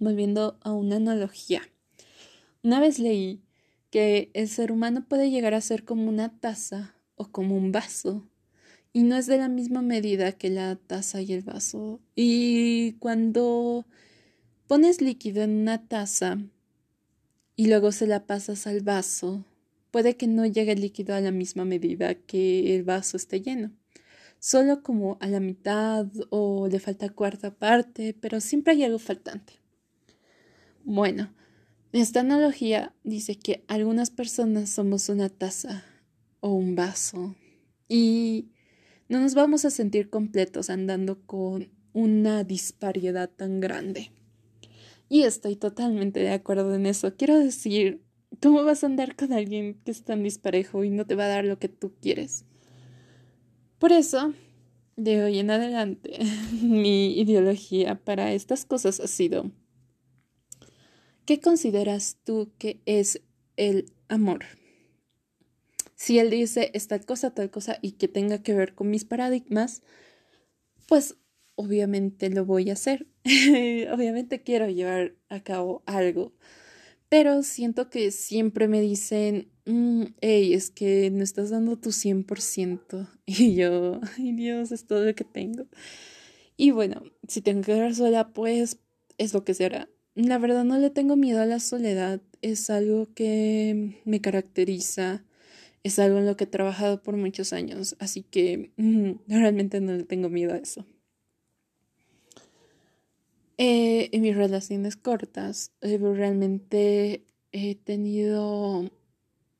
volviendo 0.00 0.58
a 0.62 0.72
una 0.72 0.96
analogía. 0.96 1.62
Una 2.62 2.80
vez 2.80 2.98
leí 2.98 3.42
que 3.90 4.30
el 4.34 4.48
ser 4.48 4.72
humano 4.72 5.04
puede 5.06 5.30
llegar 5.30 5.54
a 5.54 5.60
ser 5.60 5.84
como 5.84 6.08
una 6.08 6.38
taza 6.40 6.94
o 7.16 7.30
como 7.30 7.56
un 7.56 7.72
vaso 7.72 8.26
y 8.92 9.04
no 9.04 9.16
es 9.16 9.26
de 9.26 9.38
la 9.38 9.48
misma 9.48 9.82
medida 9.82 10.32
que 10.32 10.50
la 10.50 10.76
taza 10.76 11.22
y 11.22 11.32
el 11.32 11.42
vaso. 11.42 12.00
Y 12.14 12.92
cuando 12.94 13.86
pones 14.66 15.00
líquido 15.00 15.42
en 15.42 15.50
una 15.50 15.86
taza 15.86 16.38
y 17.56 17.66
luego 17.66 17.92
se 17.92 18.06
la 18.06 18.26
pasas 18.26 18.66
al 18.66 18.80
vaso, 18.80 19.44
puede 19.92 20.16
que 20.16 20.26
no 20.26 20.44
llegue 20.44 20.72
el 20.72 20.80
líquido 20.80 21.14
a 21.14 21.20
la 21.20 21.30
misma 21.30 21.64
medida 21.64 22.16
que 22.16 22.74
el 22.74 22.82
vaso 22.82 23.16
esté 23.16 23.40
lleno, 23.40 23.70
solo 24.40 24.82
como 24.82 25.18
a 25.20 25.28
la 25.28 25.38
mitad 25.38 26.06
o 26.30 26.66
le 26.66 26.80
falta 26.80 27.10
cuarta 27.10 27.54
parte, 27.54 28.16
pero 28.20 28.40
siempre 28.40 28.72
hay 28.72 28.82
algo 28.82 28.98
faltante. 28.98 29.52
Bueno, 30.82 31.32
esta 31.92 32.20
analogía 32.20 32.94
dice 33.04 33.38
que 33.38 33.64
algunas 33.68 34.10
personas 34.10 34.70
somos 34.70 35.08
una 35.10 35.28
taza 35.28 35.84
o 36.40 36.54
un 36.54 36.74
vaso 36.74 37.36
y 37.86 38.48
no 39.08 39.20
nos 39.20 39.34
vamos 39.34 39.66
a 39.66 39.70
sentir 39.70 40.08
completos 40.08 40.70
andando 40.70 41.20
con 41.26 41.70
una 41.92 42.44
disparidad 42.44 43.28
tan 43.28 43.60
grande. 43.60 44.10
Y 45.10 45.24
estoy 45.24 45.56
totalmente 45.56 46.20
de 46.20 46.30
acuerdo 46.30 46.74
en 46.74 46.86
eso. 46.86 47.14
Quiero 47.14 47.38
decir, 47.38 48.02
¿Cómo 48.40 48.64
vas 48.64 48.82
a 48.82 48.86
andar 48.86 49.16
con 49.16 49.32
alguien 49.32 49.80
que 49.84 49.90
es 49.90 50.04
tan 50.04 50.22
disparejo 50.22 50.84
y 50.84 50.90
no 50.90 51.06
te 51.06 51.14
va 51.14 51.24
a 51.24 51.28
dar 51.28 51.44
lo 51.44 51.58
que 51.58 51.68
tú 51.68 51.92
quieres? 52.00 52.44
Por 53.78 53.92
eso, 53.92 54.32
de 54.96 55.22
hoy 55.22 55.38
en 55.38 55.50
adelante, 55.50 56.18
mi 56.62 57.18
ideología 57.18 57.96
para 57.96 58.32
estas 58.32 58.64
cosas 58.64 59.00
ha 59.00 59.06
sido, 59.06 59.50
¿qué 61.26 61.40
consideras 61.40 62.18
tú 62.24 62.52
que 62.58 62.80
es 62.86 63.22
el 63.56 63.92
amor? 64.08 64.44
Si 65.94 66.18
él 66.18 66.30
dice 66.30 66.70
es 66.74 66.88
tal 66.88 67.04
cosa, 67.04 67.32
tal 67.32 67.50
cosa 67.50 67.78
y 67.80 67.92
que 67.92 68.08
tenga 68.08 68.42
que 68.42 68.54
ver 68.54 68.74
con 68.74 68.90
mis 68.90 69.04
paradigmas, 69.04 69.82
pues 70.88 71.16
obviamente 71.54 72.28
lo 72.28 72.44
voy 72.44 72.70
a 72.70 72.72
hacer. 72.72 73.06
obviamente 73.24 74.42
quiero 74.42 74.68
llevar 74.68 75.14
a 75.28 75.42
cabo 75.44 75.82
algo 75.86 76.32
pero 77.12 77.42
siento 77.42 77.90
que 77.90 78.10
siempre 78.10 78.68
me 78.68 78.80
dicen, 78.80 79.52
mm, 79.66 80.04
hey, 80.22 80.54
es 80.54 80.70
que 80.70 81.10
no 81.10 81.22
estás 81.22 81.50
dando 81.50 81.76
tu 81.76 81.92
100%. 81.92 83.06
Y 83.26 83.54
yo, 83.54 84.00
ay 84.16 84.32
Dios, 84.32 84.72
es 84.72 84.86
todo 84.86 85.04
lo 85.04 85.14
que 85.14 85.24
tengo. 85.24 85.66
Y 86.56 86.70
bueno, 86.70 87.02
si 87.28 87.42
tengo 87.42 87.60
que 87.60 87.72
quedar 87.74 87.94
sola, 87.94 88.32
pues 88.32 88.78
es 89.18 89.34
lo 89.34 89.44
que 89.44 89.52
será. 89.52 89.90
La 90.14 90.38
verdad 90.38 90.64
no 90.64 90.78
le 90.78 90.88
tengo 90.88 91.16
miedo 91.16 91.42
a 91.42 91.44
la 91.46 91.60
soledad, 91.60 92.22
es 92.40 92.70
algo 92.70 93.12
que 93.12 94.00
me 94.06 94.22
caracteriza, 94.22 95.22
es 95.82 95.98
algo 95.98 96.16
en 96.16 96.24
lo 96.24 96.38
que 96.38 96.44
he 96.44 96.46
trabajado 96.46 97.02
por 97.02 97.18
muchos 97.18 97.52
años, 97.52 97.94
así 97.98 98.22
que 98.22 98.72
realmente 99.28 99.82
no 99.82 99.92
le 99.92 100.04
tengo 100.04 100.30
miedo 100.30 100.54
a 100.54 100.56
eso. 100.56 100.86
Eh, 103.58 104.08
en 104.12 104.22
mis 104.22 104.36
relaciones 104.36 104.96
cortas, 104.96 105.72
eh, 105.80 105.98
realmente 105.98 107.24
he 107.52 107.74
tenido 107.74 108.90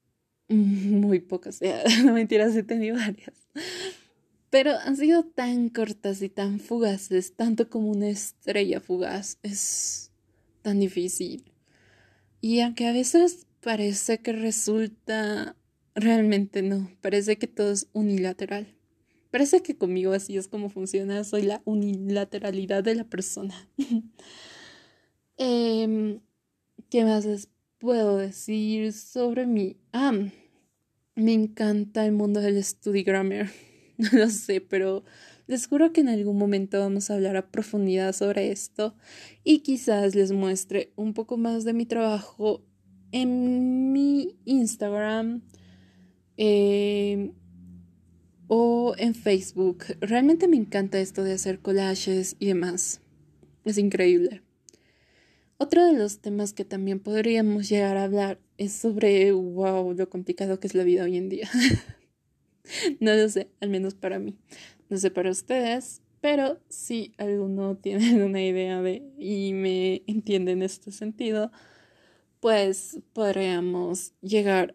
muy 0.49 1.21
pocas, 1.21 1.61
no 2.05 2.13
mentiras, 2.13 2.57
he 2.57 2.63
tenido 2.63 2.97
varias. 2.97 3.37
Pero 4.51 4.73
han 4.85 4.99
sido 4.99 5.25
tan 5.25 5.71
cortas 5.71 6.21
y 6.21 6.29
tan 6.29 6.61
fugaces, 6.61 7.35
tanto 7.35 7.71
como 7.71 7.91
una 7.91 8.11
estrella 8.11 8.81
fugaz. 8.81 9.39
Es 9.43 10.11
tan 10.61 10.79
difícil. 10.79 11.53
Y 12.43 12.61
aunque 12.61 12.87
a 12.87 12.93
veces 12.93 13.47
parece 13.61 14.19
que 14.19 14.33
resulta... 14.33 15.57
Realmente 15.95 16.63
no, 16.63 16.91
parece 17.01 17.37
que 17.37 17.47
todo 17.47 17.73
es 17.73 17.89
unilateral. 17.93 18.75
Parece 19.33 19.63
que 19.63 19.79
conmigo 19.79 20.13
así 20.13 20.37
es 20.37 20.47
como 20.47 20.69
funciona, 20.69 21.25
soy 21.25 21.43
la 21.43 21.63
unilateralidad 21.65 22.85
de 22.85 22.95
la 22.95 23.05
persona. 23.05 23.55
Em, 25.39 26.21
¿Qué 26.91 27.05
más 27.05 27.25
les 27.25 27.49
puedo 27.79 28.19
decir 28.19 28.93
sobre 28.93 29.47
mí? 29.47 29.79
Ah, 29.93 30.13
me 31.17 31.33
encanta 31.33 32.05
el 32.05 32.13
mundo 32.13 32.41
del 32.41 32.63
study 32.63 33.03
grammar. 33.03 33.51
No 33.97 34.09
lo 34.13 34.29
sé, 34.29 34.61
pero 34.61 35.05
les 35.47 35.67
juro 35.67 35.93
que 35.93 36.03
en 36.03 36.09
algún 36.09 36.37
momento 36.37 36.79
vamos 36.79 37.11
a 37.11 37.15
hablar 37.15 37.37
a 37.37 37.51
profundidad 37.51 38.13
sobre 38.13 38.53
esto 38.53 38.95
y 39.45 39.61
quizás 39.61 40.15
les 40.15 40.33
muestre 40.33 40.93
un 40.97 41.15
poco 41.15 41.37
más 41.39 41.65
de 41.65 41.73
mi 41.73 41.87
trabajo 41.87 42.65
en 43.13 43.93
mi 43.93 44.39
Instagram 44.45 45.43
eh, 46.37 47.33
o 48.55 48.95
en 48.99 49.15
Facebook. 49.15 49.85
Realmente 50.03 50.47
me 50.47 50.59
encanta 50.59 51.01
esto 51.01 51.25
de 51.25 51.33
hacer 51.33 51.61
collages 51.61 52.37
y 52.39 52.49
demás. 52.49 53.01
Es 53.65 53.79
increíble. 53.79 54.43
Otro 55.57 55.87
de 55.87 55.95
los 55.95 56.19
temas 56.19 56.53
que 56.53 56.67
también 56.67 57.01
podríamos 57.01 57.71
llegar 57.71 57.97
a 57.97 58.05
hablar 58.05 58.39
es 58.59 58.75
sobre, 58.75 59.33
wow, 59.33 59.95
lo 59.95 60.11
complicado 60.11 60.61
que 60.61 60.67
es 60.67 60.75
la 60.75 60.85
vida 60.85 61.05
hoy 61.05 61.17
en 61.17 61.31
día. 61.31 61.49
no 63.01 63.15
lo 63.15 63.27
sé, 63.31 63.49
al 63.63 63.71
menos 63.71 63.95
para 63.95 64.19
mí. 64.19 64.37
No 64.91 64.99
sé 64.99 65.11
para 65.11 65.31
ustedes, 65.31 66.03
pero 66.21 66.61
si 66.69 67.15
alguno 67.17 67.77
tiene 67.83 68.11
alguna 68.11 68.45
idea 68.45 68.83
de 68.83 69.03
y 69.17 69.55
me 69.55 70.03
entiende 70.07 70.53
en 70.53 70.63
este 70.63 70.93
sentido, 70.93 71.51
pues 72.41 72.99
podríamos 73.15 74.13
llegar 74.21 74.75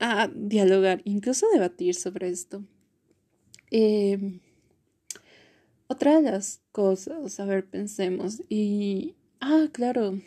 a 0.00 0.28
dialogar, 0.34 1.02
incluso 1.04 1.46
debatir 1.52 1.94
sobre 1.94 2.28
esto. 2.28 2.64
Em, 3.74 4.40
otra 5.88 6.16
de 6.20 6.30
las 6.30 6.60
cosas, 6.72 7.40
a 7.40 7.44
ver, 7.46 7.64
pensemos, 7.66 8.42
y 8.48 9.14
Ah, 9.40 9.66
claro, 9.72 10.20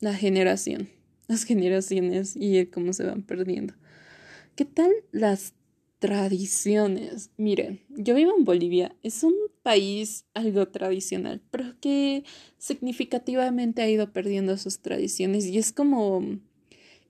la 0.00 0.14
generación, 0.14 0.88
las 1.28 1.44
generaciones 1.44 2.34
y 2.36 2.64
cómo 2.66 2.92
se 2.94 3.04
van 3.04 3.22
perdiendo. 3.22 3.74
¿Qué 4.56 4.64
tal 4.64 4.90
las 5.12 5.54
tradiciones? 5.98 7.30
Miren, 7.36 7.82
yo 7.90 8.14
vivo 8.14 8.32
en 8.36 8.44
Bolivia, 8.44 8.96
es 9.02 9.24
un 9.24 9.34
país 9.62 10.24
algo 10.34 10.68
tradicional, 10.68 11.42
pero 11.50 11.74
que 11.80 12.24
significativamente 12.58 13.82
ha 13.82 13.90
ido 13.90 14.12
perdiendo 14.12 14.56
sus 14.56 14.78
tradiciones 14.80 15.44
y 15.46 15.58
es 15.58 15.72
como 15.72 16.22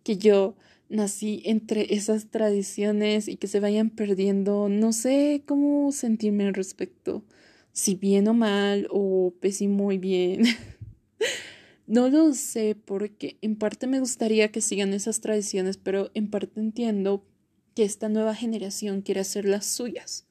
que 0.02 0.16
yo 0.16 0.56
nací 0.92 1.42
entre 1.46 1.94
esas 1.94 2.30
tradiciones 2.30 3.26
y 3.26 3.36
que 3.36 3.48
se 3.48 3.60
vayan 3.60 3.90
perdiendo, 3.90 4.68
no 4.68 4.92
sé 4.92 5.42
cómo 5.46 5.90
sentirme 5.90 6.46
al 6.46 6.54
respecto, 6.54 7.24
si 7.72 7.94
bien 7.94 8.28
o 8.28 8.34
mal 8.34 8.86
o 8.90 9.32
pésimo 9.40 9.90
y 9.92 9.98
bien. 9.98 10.44
No 11.84 12.08
lo 12.08 12.32
sé 12.32 12.74
porque 12.74 13.36
en 13.42 13.56
parte 13.56 13.86
me 13.86 14.00
gustaría 14.00 14.50
que 14.50 14.62
sigan 14.62 14.94
esas 14.94 15.20
tradiciones, 15.20 15.76
pero 15.76 16.10
en 16.14 16.30
parte 16.30 16.58
entiendo 16.58 17.26
que 17.74 17.82
esta 17.82 18.08
nueva 18.08 18.34
generación 18.34 19.02
quiere 19.02 19.20
hacer 19.20 19.44
las 19.44 19.66
suyas. 19.66 20.26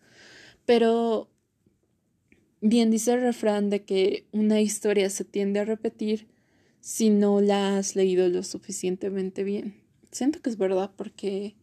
Pero 0.66 1.30
bien 2.62 2.90
dice 2.90 3.14
el 3.14 3.22
refrán 3.22 3.70
de 3.70 3.84
que 3.84 4.26
una 4.32 4.62
historia 4.62 5.10
se 5.12 5.26
tiende 5.26 5.60
a 5.60 5.66
repetir 5.66 6.30
si 6.80 7.10
no 7.10 7.42
la 7.42 7.78
has 7.78 7.96
leído 7.96 8.28
lo 8.30 8.42
suficientemente 8.44 9.44
bien. 9.44 9.81
Siento 10.12 10.42
que 10.42 10.50
es 10.50 10.58
verdad 10.58 10.92
porque 10.96 11.56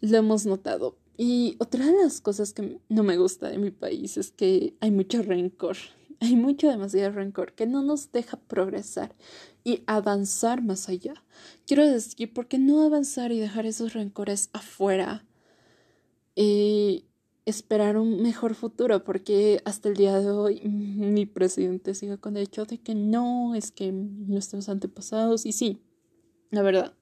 lo 0.00 0.16
hemos 0.16 0.46
notado. 0.46 0.98
Y 1.16 1.56
otra 1.58 1.86
de 1.86 1.96
las 2.02 2.20
cosas 2.20 2.52
que 2.52 2.80
no 2.88 3.02
me 3.02 3.16
gusta 3.16 3.48
de 3.48 3.58
mi 3.58 3.70
país 3.70 4.16
es 4.16 4.30
que 4.30 4.76
hay 4.80 4.90
mucho 4.90 5.22
rencor 5.22 5.76
hay 6.20 6.36
mucho 6.36 6.68
demasiado 6.68 7.12
rencor 7.12 7.52
que 7.52 7.66
no 7.66 7.82
nos 7.82 8.12
deja 8.12 8.36
progresar 8.36 9.14
y 9.64 9.82
avanzar 9.86 10.62
más 10.62 10.88
allá. 10.88 11.14
Quiero 11.66 11.86
decir, 11.86 12.32
¿por 12.32 12.48
qué 12.48 12.58
no 12.58 12.82
avanzar 12.82 13.32
y 13.32 13.38
dejar 13.38 13.66
esos 13.66 13.92
rencores 13.92 14.50
afuera? 14.52 15.26
Y 16.34 17.04
esperar 17.46 17.96
un 17.96 18.20
mejor 18.22 18.54
futuro, 18.54 19.04
porque 19.04 19.60
hasta 19.64 19.88
el 19.88 19.96
día 19.96 20.18
de 20.20 20.30
hoy 20.30 20.60
mi 20.68 21.26
presidente 21.26 21.94
sigue 21.94 22.18
con 22.18 22.36
el 22.36 22.44
hecho 22.44 22.64
de 22.64 22.78
que 22.78 22.94
no, 22.94 23.54
es 23.54 23.70
que 23.70 23.92
nuestros 23.92 24.68
antepasados, 24.68 25.46
y 25.46 25.52
sí, 25.52 25.82
la 26.50 26.62
verdad, 26.62 26.94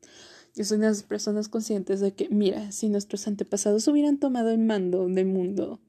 de 0.57 0.79
las 0.79 1.03
personas 1.03 1.49
conscientes 1.49 2.01
de 2.01 2.15
que, 2.15 2.29
mira, 2.31 2.73
si 2.73 2.89
nuestros 2.89 3.27
antepasados 3.29 3.87
hubieran 3.89 4.19
tomado 4.19 4.51
el 4.51 4.59
mando 4.59 5.07
del 5.07 5.27
mundo, 5.27 5.81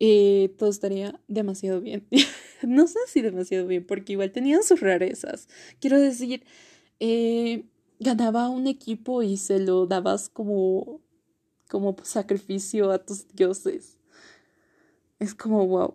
eh, 0.00 0.52
todo 0.58 0.70
estaría 0.70 1.20
demasiado 1.28 1.80
bien. 1.80 2.04
no 2.62 2.88
sé 2.88 2.98
si 3.06 3.22
demasiado 3.22 3.66
bien, 3.68 3.86
porque 3.86 4.14
igual 4.14 4.32
tenían 4.32 4.64
sus 4.64 4.80
rarezas. 4.80 5.48
Quiero 5.80 6.00
decir, 6.00 6.42
eh, 6.98 7.64
ganaba 8.00 8.48
un 8.48 8.66
equipo 8.66 9.22
y 9.22 9.36
se 9.36 9.60
lo 9.60 9.86
dabas 9.86 10.28
como, 10.28 11.00
como 11.68 11.94
sacrificio 12.02 12.90
a 12.90 12.98
tus 12.98 13.28
dioses. 13.28 13.98
Es 15.20 15.32
como, 15.34 15.64
wow, 15.68 15.94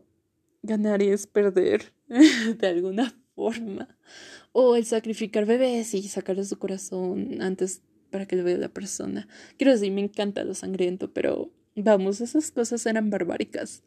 ganar 0.64 1.02
y 1.02 1.10
es 1.10 1.28
perder 1.28 1.92
de 2.08 2.68
alguna 2.68 3.14
O 3.36 4.76
el 4.76 4.86
sacrificar 4.86 5.46
bebés 5.46 5.94
y 5.94 6.04
sacarle 6.08 6.46
su 6.46 6.58
corazón 6.58 7.42
antes 7.42 7.82
para 8.10 8.26
que 8.26 8.36
lo 8.36 8.44
vea 8.44 8.58
la 8.58 8.70
persona. 8.70 9.28
Quiero 9.58 9.74
decir, 9.74 9.92
me 9.92 10.02
encanta 10.02 10.44
lo 10.44 10.54
sangriento, 10.54 11.12
pero 11.12 11.52
Vamos, 11.76 12.22
esas 12.22 12.52
cosas 12.52 12.86
eran 12.86 13.10
barbáricas. 13.10 13.84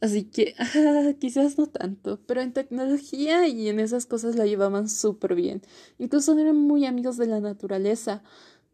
Así 0.00 0.24
que 0.24 0.54
quizás 1.18 1.56
no 1.56 1.66
tanto, 1.66 2.20
pero 2.26 2.42
en 2.42 2.52
tecnología 2.52 3.48
y 3.48 3.68
en 3.68 3.80
esas 3.80 4.04
cosas 4.06 4.36
la 4.36 4.46
llevaban 4.46 4.88
súper 4.88 5.34
bien. 5.34 5.62
Incluso 5.98 6.38
eran 6.38 6.56
muy 6.56 6.84
amigos 6.84 7.16
de 7.16 7.26
la 7.26 7.40
naturaleza. 7.40 8.22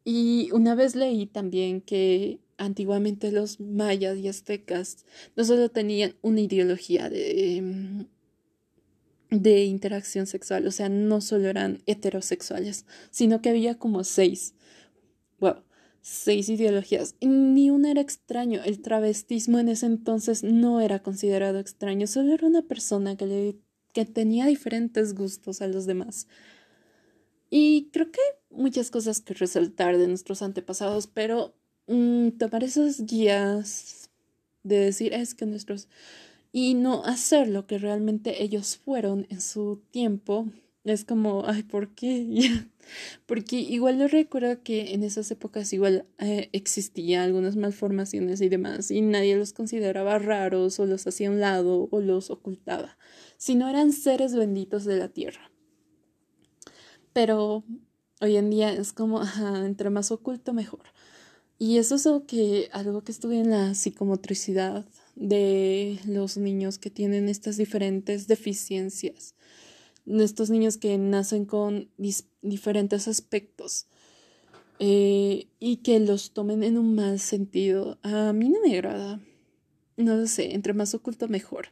Y 0.05 0.51
una 0.53 0.75
vez 0.75 0.97
leí 0.97 1.27
también 1.27 1.81
que 1.81 2.41
antiguamente 2.59 3.31
los 3.31 3.61
mayas 3.61 4.19
y 4.19 4.29
aztecas 4.29 5.07
no 5.37 5.45
solo 5.45 5.69
tenían 5.71 6.17
una 6.23 6.41
ideología 6.41 7.09
de, 7.09 8.07
de 9.33 9.65
interacción 9.65 10.27
sexual, 10.27 10.67
o 10.67 10.71
sea, 10.71 10.89
no 10.89 11.21
solo 11.21 11.49
eran 11.49 11.83
heterosexuales, 11.87 12.87
sino 13.11 13.43
que 13.43 13.51
había 13.51 13.79
como 13.79 14.05
seis. 14.05 14.55
Wow 15.41 15.57
seis 16.03 16.49
ideologías. 16.49 17.15
Ni 17.21 17.71
una 17.71 17.93
era 17.93 18.01
extraño. 18.01 18.61
El 18.65 18.83
travestismo 18.83 19.59
en 19.61 19.69
ese 19.69 19.87
entonces 19.87 20.43
no 20.43 20.81
era 20.81 21.03
considerado 21.03 21.59
extraño, 21.59 22.07
solo 22.07 22.35
era 22.35 22.47
una 22.47 22.63
persona 22.63 23.17
que, 23.17 23.27
le, 23.27 23.57
que 23.95 24.05
tenía 24.05 24.47
diferentes 24.47 25.15
gustos 25.15 25.63
a 25.63 25.69
los 25.69 25.87
demás. 25.87 26.27
Y 27.49 27.89
creo 27.93 28.11
que 28.11 28.21
hay 28.21 28.59
muchas 28.59 28.91
cosas 28.91 29.21
que 29.21 29.35
resaltar 29.35 29.97
de 29.97 30.09
nuestros 30.09 30.43
antepasados, 30.43 31.07
pero 31.07 31.55
mm, 31.87 32.31
tomar 32.31 32.65
esas 32.65 33.07
guías 33.07 34.11
de 34.65 34.79
decir 34.79 35.13
es 35.13 35.35
que 35.35 35.47
nuestros 35.47 35.89
y 36.53 36.75
no 36.75 37.05
hacer 37.05 37.49
lo 37.49 37.67
que 37.67 37.79
realmente 37.79 38.43
ellos 38.43 38.77
fueron 38.77 39.27
en 39.31 39.41
su 39.41 39.83
tiempo 39.91 40.47
es 40.85 41.05
como, 41.05 41.45
ay, 41.47 41.63
¿por 41.63 41.95
qué? 41.95 42.27
Porque 43.27 43.57
igual 43.57 43.99
yo 43.99 44.09
recuerdo 44.09 44.63
que 44.63 44.95
en 44.95 45.05
esas 45.05 45.31
épocas 45.31 45.73
igual 45.73 46.07
eh, 46.19 46.51
existían 46.53 47.23
algunas 47.23 47.57
malformaciones 47.57 48.41
y 48.41 48.49
demás, 48.49 48.91
y 48.91 49.01
nadie 49.01 49.37
los 49.37 49.53
consideraba 49.53 50.19
raros 50.19 50.81
o 50.81 50.87
los 50.87 51.07
hacía 51.07 51.29
a 51.29 51.31
un 51.31 51.41
lado 51.41 51.89
o 51.91 52.01
los 52.01 52.31
ocultaba, 52.31 52.99
sino 53.37 53.69
eran 53.69 53.93
seres 53.93 54.35
benditos 54.35 54.85
de 54.85 54.97
la 54.97 55.09
tierra. 55.09 55.53
Pero 57.13 57.65
hoy 58.21 58.37
en 58.37 58.51
día 58.51 58.73
es 58.73 58.93
como, 58.93 59.23
entre 59.65 59.91
más 59.91 60.11
oculto 60.11 60.53
mejor. 60.53 60.83
Y 61.59 61.79
eso 61.79 61.95
es 61.95 62.07
algo 62.07 62.27
que, 62.27 62.69
algo 62.73 63.05
que 63.05 63.13
estuve 63.13 63.39
en 63.39 63.51
la 63.51 63.75
psicomotricidad 63.75 64.85
de 65.15 65.99
los 66.07 66.37
niños 66.37 66.79
que 66.79 66.91
tienen 66.91 67.29
estas 67.29 67.57
diferentes 67.57 68.27
deficiencias 68.27 69.35
estos 70.07 70.51
niños 70.51 70.77
que 70.77 70.99
nacen 70.99 71.45
con 71.45 71.89
diferentes 72.43 73.09
aspectos 73.09 73.87
eh, 74.79 75.47
y 75.61 75.77
que 75.79 76.01
los 76.01 76.33
tomen 76.33 76.63
en 76.65 76.79
un 76.79 76.95
mal 76.95 77.21
sentido, 77.21 77.99
a 78.03 78.33
mí 78.33 78.49
no 78.49 78.61
me 78.61 78.75
agrada. 78.75 79.21
No 79.97 80.17
lo 80.17 80.27
sé, 80.27 80.55
entre 80.55 80.73
más 80.73 80.95
oculto 80.95 81.29
mejor. 81.29 81.69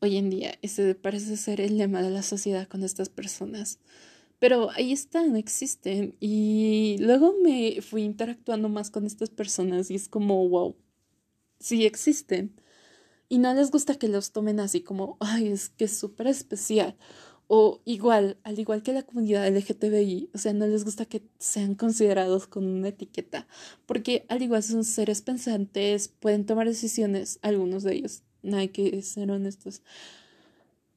Hoy 0.00 0.16
en 0.16 0.30
día 0.30 0.58
ese 0.62 0.94
parece 0.94 1.36
ser 1.36 1.60
el 1.60 1.76
lema 1.76 2.02
de 2.02 2.10
la 2.10 2.22
sociedad 2.22 2.66
con 2.66 2.82
estas 2.82 3.08
personas. 3.08 3.78
Pero 4.38 4.70
ahí 4.70 4.92
están, 4.92 5.36
existen. 5.36 6.14
Y 6.20 6.96
luego 7.00 7.34
me 7.42 7.80
fui 7.82 8.02
interactuando 8.02 8.68
más 8.68 8.90
con 8.90 9.04
estas 9.04 9.30
personas 9.30 9.90
y 9.90 9.96
es 9.96 10.08
como, 10.08 10.48
wow, 10.48 10.76
sí 11.60 11.84
existen. 11.84 12.60
Y 13.28 13.38
no 13.38 13.52
les 13.54 13.70
gusta 13.70 13.96
que 13.96 14.08
los 14.08 14.32
tomen 14.32 14.60
así 14.60 14.80
como, 14.82 15.16
ay, 15.20 15.48
es 15.48 15.68
que 15.70 15.84
es 15.84 15.96
súper 15.98 16.26
especial 16.28 16.96
O 17.46 17.80
igual, 17.84 18.38
al 18.44 18.58
igual 18.58 18.82
que 18.82 18.92
la 18.92 19.02
comunidad 19.04 19.46
LGTBI, 19.48 20.30
o 20.34 20.38
sea, 20.38 20.52
no 20.52 20.66
les 20.66 20.84
gusta 20.84 21.06
que 21.06 21.22
sean 21.38 21.74
considerados 21.74 22.46
con 22.46 22.66
una 22.66 22.88
etiqueta, 22.88 23.48
porque 23.86 24.26
al 24.28 24.42
igual 24.42 24.62
son 24.62 24.84
seres 24.84 25.22
pensantes, 25.22 26.08
pueden 26.08 26.46
tomar 26.46 26.66
decisiones, 26.68 27.38
algunos 27.42 27.82
de 27.84 27.94
ellos, 27.94 28.22
no 28.42 28.58
hay 28.58 28.68
que 28.68 29.02
ser 29.02 29.30
honestos, 29.30 29.82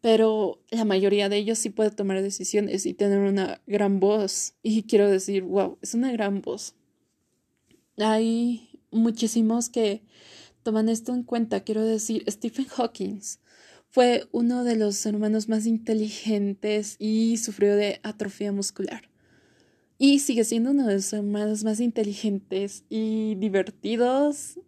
pero 0.01 0.59
la 0.71 0.83
mayoría 0.85 1.29
de 1.29 1.37
ellos 1.37 1.59
sí 1.59 1.69
puede 1.69 1.91
tomar 1.91 2.21
decisiones 2.21 2.85
y 2.85 2.93
tener 2.93 3.19
una 3.19 3.61
gran 3.67 3.99
voz. 3.99 4.55
Y 4.63 4.83
quiero 4.83 5.09
decir, 5.09 5.43
wow, 5.43 5.77
es 5.81 5.93
una 5.93 6.11
gran 6.11 6.41
voz. 6.41 6.73
Hay 7.97 8.79
muchísimos 8.91 9.69
que 9.69 10.03
toman 10.63 10.89
esto 10.89 11.13
en 11.13 11.23
cuenta. 11.23 11.63
Quiero 11.63 11.83
decir, 11.85 12.23
Stephen 12.29 12.65
Hawking 12.65 13.19
fue 13.89 14.27
uno 14.31 14.63
de 14.63 14.75
los 14.75 15.05
hermanos 15.05 15.49
más 15.49 15.65
inteligentes 15.65 16.95
y 16.97 17.37
sufrió 17.37 17.75
de 17.75 17.99
atrofia 18.03 18.51
muscular. 18.51 19.09
Y 19.97 20.19
sigue 20.19 20.43
siendo 20.45 20.71
uno 20.71 20.87
de 20.87 20.95
los 20.95 21.13
hermanos 21.13 21.63
más 21.63 21.79
inteligentes 21.79 22.85
y 22.89 23.35
divertidos 23.35 24.59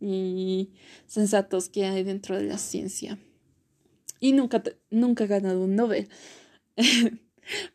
y 0.00 0.70
sensatos 1.06 1.68
que 1.68 1.84
hay 1.84 2.02
dentro 2.02 2.36
de 2.36 2.44
la 2.44 2.58
ciencia. 2.58 3.18
Y 4.18 4.32
nunca, 4.32 4.62
nunca 4.90 5.24
ha 5.24 5.28
ganado 5.28 5.62
un 5.62 5.76
Nobel. 5.76 6.08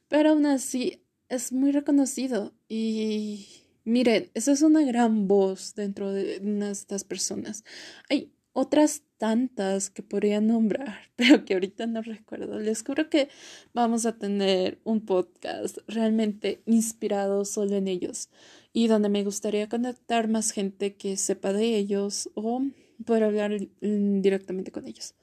Pero 0.08 0.32
aún 0.32 0.46
así 0.46 1.04
es 1.30 1.52
muy 1.54 1.72
reconocido. 1.72 2.54
Y 2.68 3.48
miren, 3.88 4.30
esa 4.34 4.52
es 4.52 4.62
una 4.62 4.84
gran 4.84 5.28
voz 5.28 5.74
dentro 5.74 6.12
de 6.12 6.42
estas 6.70 7.04
personas. 7.04 7.64
Hay 8.10 8.34
otras 8.52 9.04
tantas 9.18 9.90
que 9.90 10.04
podría 10.04 10.42
nombrar, 10.42 11.10
pero 11.16 11.46
que 11.46 11.54
ahorita 11.54 11.88
no 11.88 12.02
recuerdo. 12.02 12.60
Les 12.60 12.84
juro 12.84 13.10
que 13.10 13.30
vamos 13.74 14.06
a 14.06 14.18
tener 14.18 14.80
un 14.84 15.06
podcast 15.06 15.78
realmente 15.88 16.62
inspirado 16.66 17.46
solo 17.46 17.76
en 17.76 17.88
ellos 17.88 18.30
y 18.74 18.88
donde 18.88 19.10
me 19.10 19.24
gustaría 19.24 19.70
conectar 19.70 20.28
más 20.28 20.52
gente 20.52 20.96
que 20.96 21.16
sepa 21.18 21.54
de 21.54 21.78
ellos 21.78 22.30
o 22.36 22.62
poder 23.06 23.24
hablar 23.24 23.58
directamente 23.80 24.72
con 24.72 24.86
ellos. 24.86 25.16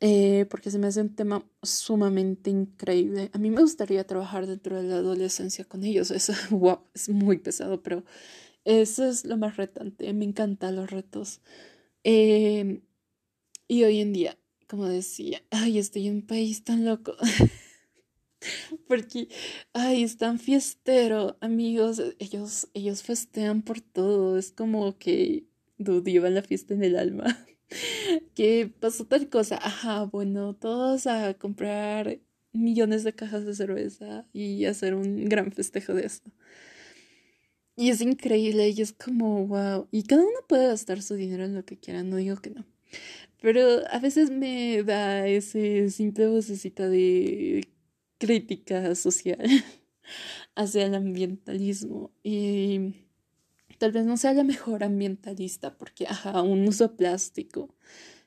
Eh, 0.00 0.46
porque 0.50 0.70
se 0.70 0.78
me 0.78 0.88
hace 0.88 1.00
un 1.00 1.14
tema 1.14 1.44
sumamente 1.62 2.50
increíble. 2.50 3.30
A 3.32 3.38
mí 3.38 3.50
me 3.50 3.62
gustaría 3.62 4.06
trabajar 4.06 4.46
dentro 4.46 4.76
de 4.76 4.82
la 4.88 4.96
adolescencia 4.96 5.64
con 5.64 5.84
ellos. 5.84 6.10
Eso, 6.10 6.32
wow, 6.50 6.80
es 6.94 7.08
muy 7.08 7.38
pesado, 7.38 7.82
pero 7.82 8.04
eso 8.64 9.06
es 9.06 9.24
lo 9.24 9.36
más 9.36 9.56
retante. 9.56 10.12
Me 10.12 10.24
encantan 10.24 10.76
los 10.76 10.90
retos. 10.90 11.40
Em, 12.04 12.82
y 13.68 13.84
hoy 13.84 14.00
en 14.00 14.12
día, 14.12 14.38
como 14.68 14.86
decía, 14.88 15.42
ay, 15.50 15.78
estoy 15.78 16.08
en 16.08 16.16
un 16.16 16.26
país 16.26 16.64
tan 16.64 16.84
loco. 16.84 17.16
Porque, 18.88 19.28
ay, 19.72 20.02
es 20.04 20.16
tan 20.18 20.38
fiestero, 20.38 21.36
amigos. 21.40 22.00
Ellos, 22.18 22.68
ellos 22.74 23.02
festean 23.02 23.62
por 23.62 23.80
todo. 23.80 24.38
Es 24.38 24.52
como 24.52 24.98
que 24.98 25.46
llevan 25.78 26.34
la 26.34 26.42
fiesta 26.42 26.74
en 26.74 26.84
el 26.84 26.96
alma. 26.96 27.24
que 28.34 28.72
pasó 28.80 29.06
tal 29.06 29.28
cosa. 29.28 29.58
Ajá, 29.62 30.04
bueno, 30.04 30.54
todos 30.54 31.06
a 31.06 31.34
comprar 31.34 32.20
millones 32.52 33.04
de 33.04 33.14
cajas 33.14 33.44
de 33.44 33.54
cerveza 33.54 34.26
y 34.32 34.64
hacer 34.66 34.94
un 34.94 35.24
gran 35.26 35.52
festejo 35.52 35.94
de 35.94 36.06
esto. 36.06 36.30
Y 37.76 37.90
es 37.90 38.00
increíble 38.00 38.68
y 38.68 38.80
es 38.80 38.92
como, 38.92 39.46
wow. 39.46 39.88
Y 39.90 40.04
cada 40.04 40.22
uno 40.22 40.38
puede 40.48 40.68
gastar 40.68 41.02
su 41.02 41.14
dinero 41.14 41.44
en 41.44 41.54
lo 41.54 41.64
que 41.64 41.78
quiera, 41.78 42.02
no 42.04 42.16
digo 42.16 42.36
que 42.36 42.50
no. 42.50 42.64
Pero 43.40 43.82
a 43.90 43.98
veces 43.98 44.30
me 44.30 44.82
da 44.84 45.26
ese 45.26 45.90
simple 45.90 46.28
vocecita 46.28 46.88
de 46.88 47.68
crítica 48.18 48.94
social 48.94 49.38
hacia 50.54 50.86
el 50.86 50.94
ambientalismo. 50.94 52.12
Y 52.22 53.03
tal 53.78 53.92
vez 53.92 54.04
no 54.06 54.16
sea 54.16 54.32
la 54.34 54.44
mejor 54.44 54.84
ambientalista 54.84 55.76
porque, 55.78 56.06
ajá, 56.06 56.30
aún 56.32 56.66
uso 56.68 56.96
plástico. 56.96 57.74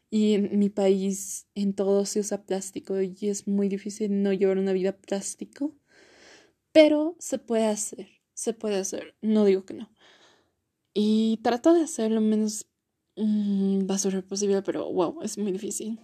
Y 0.09 0.35
en 0.35 0.59
mi 0.59 0.69
país 0.69 1.47
en 1.55 1.73
todo 1.73 2.05
se 2.05 2.21
usa 2.21 2.45
plástico 2.45 3.01
y 3.01 3.15
es 3.23 3.47
muy 3.47 3.69
difícil 3.69 4.23
no 4.23 4.33
llevar 4.33 4.57
una 4.59 4.73
vida 4.73 4.93
plástico. 4.97 5.75
Pero 6.73 7.15
se 7.19 7.39
puede 7.39 7.67
hacer 7.67 8.17
se 8.37 8.53
puede 8.53 8.75
hacer, 8.77 9.15
no 9.21 9.45
digo 9.45 9.65
que 9.65 9.73
no. 9.73 9.91
Y 10.93 11.39
trato 11.43 11.73
de 11.73 11.81
hacer 11.83 12.11
lo 12.11 12.21
menos 12.21 12.67
mmm, 13.15 13.85
basura 13.87 14.21
posible, 14.21 14.61
pero 14.61 14.91
wow, 14.91 15.21
es 15.23 15.37
muy 15.37 15.51
difícil. 15.51 15.99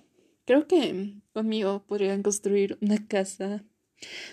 Creo 0.46 0.68
que 0.68 1.22
conmigo 1.32 1.86
podrían 1.86 2.24
construir 2.24 2.78
una 2.82 3.08
casa 3.08 3.64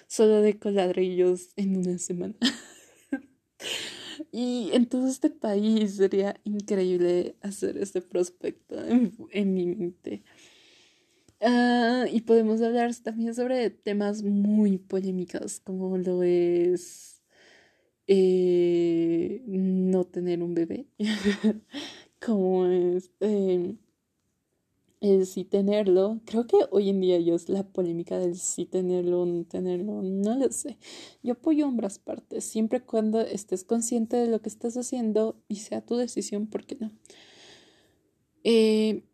solo 0.09 0.40
de 0.42 0.59
coladrillos 0.59 1.51
en 1.57 1.77
una 1.77 1.99
semana. 1.99 2.37
y 4.33 4.71
en 4.73 4.87
todo 4.87 5.09
este 5.09 5.31
país 5.31 5.97
sería 5.97 6.37
increíble 6.45 7.37
hacer 7.40 7.77
este 7.79 8.01
prospecto 8.01 8.77
en, 9.33 9.55
mi 9.55 9.66
mente. 9.66 10.23
Ah, 11.40 12.05
y 12.11 12.21
podemos 12.21 12.61
hablar 12.61 12.95
también 12.97 13.35
sobre 13.35 13.71
temas 13.71 14.23
muy 14.23 14.79
polémicos 14.79 15.61
como 15.61 15.97
lo 15.97 16.23
es 16.23 17.23
eh, 18.07 19.43
no 19.47 20.05
tener 20.05 20.43
un 20.43 20.55
bebé, 20.55 20.87
como 22.21 22.66
es 22.66 23.11
eh, 23.21 23.77
el 25.00 25.26
sí 25.26 25.44
tenerlo. 25.44 26.20
Creo 26.24 26.46
que 26.46 26.58
hoy 26.70 26.90
en 26.90 27.00
día 27.00 27.18
yo 27.18 27.34
es 27.34 27.48
la 27.48 27.64
polémica 27.64 28.18
del 28.18 28.36
sí 28.36 28.66
tenerlo 28.66 29.22
o 29.22 29.26
no 29.26 29.44
tenerlo, 29.44 30.02
no 30.02 30.36
lo 30.36 30.50
sé. 30.52 30.78
Yo 31.22 31.32
apoyo 31.32 31.66
ambas 31.66 31.98
partes, 31.98 32.44
siempre 32.44 32.82
cuando 32.82 33.20
estés 33.20 33.64
consciente 33.64 34.16
de 34.16 34.28
lo 34.28 34.40
que 34.40 34.48
estás 34.48 34.76
haciendo 34.76 35.42
y 35.48 35.56
sea 35.56 35.84
tu 35.84 35.96
decisión, 35.96 36.46
¿por 36.46 36.66
qué 36.66 36.76
no? 36.78 36.92
Eh, 38.44 39.04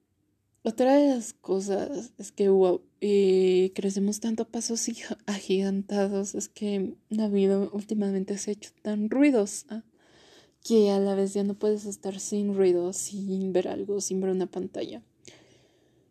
otra 0.63 0.97
de 0.97 1.09
las 1.15 1.33
cosas 1.33 2.13
es 2.19 2.33
que, 2.33 2.49
wow, 2.49 2.83
eh, 3.01 3.71
crecemos 3.75 4.19
tanto 4.19 4.43
a 4.43 4.49
pasos 4.49 4.89
agigantados, 5.27 6.35
es 6.35 6.49
que 6.49 6.97
la 7.09 7.29
vida 7.29 7.69
últimamente 7.73 8.37
se 8.39 8.51
ha 8.51 8.55
hecho 8.55 8.71
tan 8.83 9.09
ruidosa 9.11 9.85
que 10.65 10.91
a 10.91 10.99
la 10.99 11.15
vez 11.15 11.35
ya 11.35 11.45
no 11.45 11.55
puedes 11.55 11.87
estar 11.87 12.19
sin 12.19 12.57
ruido, 12.57 12.93
sin 12.93 13.53
ver 13.53 13.69
algo, 13.69 14.01
sin 14.01 14.21
ver 14.21 14.31
una 14.31 14.47
pantalla. 14.47 15.05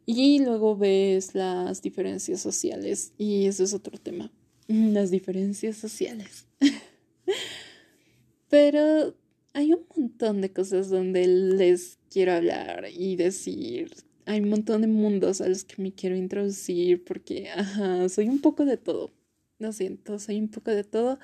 Y 0.05 0.39
luego 0.39 0.77
ves 0.77 1.33
las 1.33 1.81
diferencias 1.81 2.41
sociales, 2.41 3.13
y 3.17 3.47
eso 3.47 3.63
es 3.63 3.73
otro 3.73 3.97
tema, 3.97 4.31
las 4.67 5.11
diferencias 5.11 5.77
sociales. 5.77 6.47
Pero 8.49 9.15
hay 9.53 9.73
un 9.73 9.85
montón 9.95 10.41
de 10.41 10.51
cosas 10.51 10.89
donde 10.89 11.27
les 11.27 11.97
quiero 12.09 12.33
hablar 12.33 12.85
y 12.93 13.15
decir 13.15 13.91
hay 14.25 14.39
un 14.39 14.49
montón 14.49 14.81
de 14.81 14.87
mundos 14.87 15.41
a 15.41 15.47
los 15.47 15.63
que 15.63 15.81
me 15.81 15.93
quiero 15.93 16.15
introducir 16.15 17.03
porque, 17.03 17.49
ajá, 17.49 18.09
soy 18.09 18.27
un 18.27 18.41
poco 18.41 18.65
de 18.65 18.77
todo. 18.77 19.11
Lo 19.59 19.71
siento, 19.71 20.19
soy 20.19 20.39
un 20.39 20.49
poco 20.49 20.71
de 20.71 20.83
todo. 20.83 21.19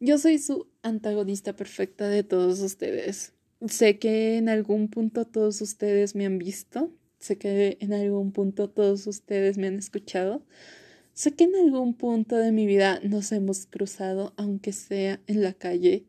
Yo 0.00 0.18
soy 0.18 0.38
su 0.38 0.66
antagonista 0.82 1.54
perfecta 1.54 2.08
de 2.08 2.24
todos 2.24 2.60
ustedes. 2.60 3.32
Sé 3.66 3.98
que 3.98 4.36
en 4.36 4.48
algún 4.48 4.88
punto 4.88 5.24
todos 5.24 5.60
ustedes 5.60 6.16
me 6.16 6.26
han 6.26 6.38
visto. 6.38 6.90
Sé 7.22 7.38
que 7.38 7.78
en 7.80 7.92
algún 7.92 8.32
punto 8.32 8.68
todos 8.68 9.06
ustedes 9.06 9.56
me 9.56 9.68
han 9.68 9.78
escuchado. 9.78 10.42
Sé 11.14 11.36
que 11.36 11.44
en 11.44 11.54
algún 11.54 11.94
punto 11.94 12.36
de 12.36 12.50
mi 12.50 12.66
vida 12.66 12.98
nos 13.04 13.30
hemos 13.30 13.66
cruzado, 13.66 14.32
aunque 14.36 14.72
sea 14.72 15.20
en 15.28 15.40
la 15.40 15.52
calle. 15.52 16.04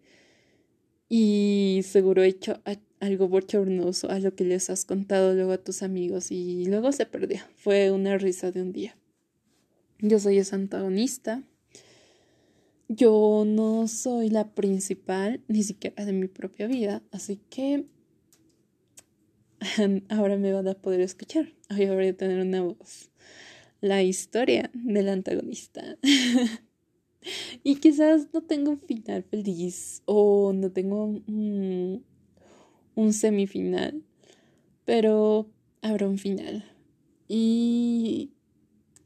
Y 1.10 1.82
seguro 1.84 2.23
he 2.23 2.30
hecho 2.30 2.63
algo 2.99 3.28
bochornoso 3.28 4.10
a 4.10 4.17
lo 4.17 4.34
que 4.34 4.43
les 4.43 4.71
has 4.71 4.86
contado 4.86 5.36
luego 5.36 5.52
a 5.52 5.60
tus 5.60 5.84
amigos 5.84 6.32
y 6.32 6.65
luego 6.65 6.91
se 6.91 7.06
perdió. 7.06 7.41
Fue 7.58 7.91
una 7.91 8.17
risa 8.17 8.49
de 8.49 8.63
un 8.63 8.73
día. 8.73 8.97
Yo 9.99 10.17
soy 10.17 10.39
esa 10.39 10.56
antagonista. 10.56 11.43
Yo 12.88 13.43
no 13.45 13.88
soy 13.88 14.32
la 14.32 14.56
principal, 14.56 15.41
ni 15.47 15.62
siquiera 15.62 16.06
de 16.06 16.13
mi 16.13 16.28
propia 16.28 16.65
vida, 16.65 17.04
así 17.12 17.39
que 17.52 17.86
ahora 20.10 20.38
me 20.38 20.54
van 20.54 20.67
a 20.67 20.73
poder 20.73 21.02
escuchar. 21.02 21.54
Ahora 21.69 21.95
voy 21.95 22.08
a 22.08 22.17
tener 22.17 22.39
una 22.39 22.62
voz. 22.62 23.12
La 23.82 24.04
historia 24.04 24.69
del 24.73 25.10
antagonista. 25.10 25.97
y 27.63 27.76
quizás 27.76 28.28
no 28.34 28.41
tengo 28.41 28.71
un 28.71 28.80
final 28.80 29.23
feliz 29.23 30.02
o 30.06 30.54
no 30.54 30.71
tengo 30.71 31.06
un 31.06 32.04
un 32.95 33.13
semifinal, 33.13 34.04
pero 34.86 35.49
habrá 35.82 36.08
un 36.08 36.17
final. 36.17 36.63
Y 37.28 38.32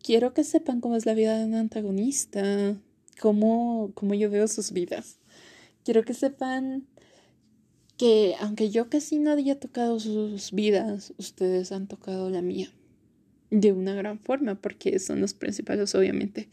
quiero 0.04 0.34
que 0.34 0.43
sepan 0.43 0.82
cómo 0.82 0.96
es 0.96 1.06
la 1.06 1.13
vida 1.13 1.38
de 1.38 1.46
un 1.46 1.56
antagonista, 1.56 2.78
cómo, 3.20 3.91
cómo 3.93 4.13
yo 4.13 4.30
veo 4.30 4.48
sus 4.48 4.72
vidas. 4.72 5.20
Quiero 5.84 6.04
que 6.04 6.13
sepan 6.13 6.88
que 7.97 8.36
aunque 8.39 8.69
yo 8.69 8.89
casi 8.89 9.17
no 9.17 9.31
haya 9.31 9.60
tocado 9.60 9.99
sus 9.99 10.51
vidas, 10.51 11.13
ustedes 11.17 11.71
han 11.71 11.88
tocado 11.88 12.29
la 12.29 12.41
mía. 12.41 12.71
de 13.49 13.71
una 13.71 13.95
gran 13.95 14.19
forma, 14.19 14.55
porque 14.62 14.99
son 14.99 15.21
los 15.21 15.33
principales, 15.33 15.95
obviamente. 15.95 16.49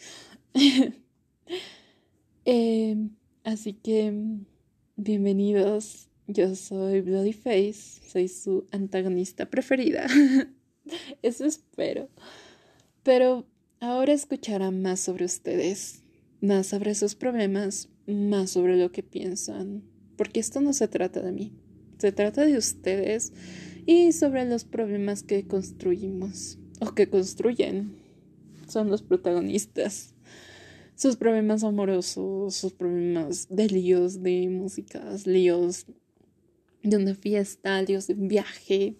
Em, 2.46 3.10
así 3.42 3.72
que, 3.72 4.12
bienvenidos. 4.96 6.08
Yo 6.26 6.54
soy 6.54 7.00
Bloody 7.00 7.32
Face, 7.32 8.00
soy 8.06 8.28
su 8.28 8.66
antagonista 8.70 9.48
preferida. 9.50 10.06
Eso 11.22 11.46
espero. 11.46 12.10
Pero 13.02 13.46
ahora 13.80 14.12
escucharán 14.12 14.82
más 14.82 15.00
sobre 15.00 15.24
ustedes, 15.24 16.02
más 16.40 16.66
sobre 16.66 16.94
sus 16.94 17.14
problemas, 17.14 17.88
más 18.06 18.50
sobre 18.50 18.76
lo 18.76 18.92
que 18.92 19.02
piensan, 19.02 19.82
porque 20.16 20.40
esto 20.40 20.60
no 20.60 20.72
se 20.72 20.88
trata 20.88 21.20
de 21.20 21.32
mí, 21.32 21.52
se 21.98 22.12
trata 22.12 22.44
de 22.44 22.56
ustedes 22.56 23.32
y 23.86 24.12
sobre 24.12 24.44
los 24.44 24.64
problemas 24.64 25.22
que 25.22 25.46
construimos 25.46 26.58
o 26.80 26.94
que 26.94 27.08
construyen. 27.08 27.96
Son 28.68 28.88
los 28.88 29.02
protagonistas. 29.02 30.14
Sus 30.96 31.16
problemas 31.16 31.64
amorosos, 31.64 32.54
sus 32.54 32.72
problemas 32.72 33.48
de 33.50 33.66
líos 33.66 34.22
de 34.22 34.48
músicas, 34.48 35.26
líos 35.26 35.86
de 36.82 36.96
una 36.96 37.14
fiesta, 37.14 37.82
líos 37.82 38.06
de 38.06 38.14
un 38.14 38.28
viaje, 38.28 38.96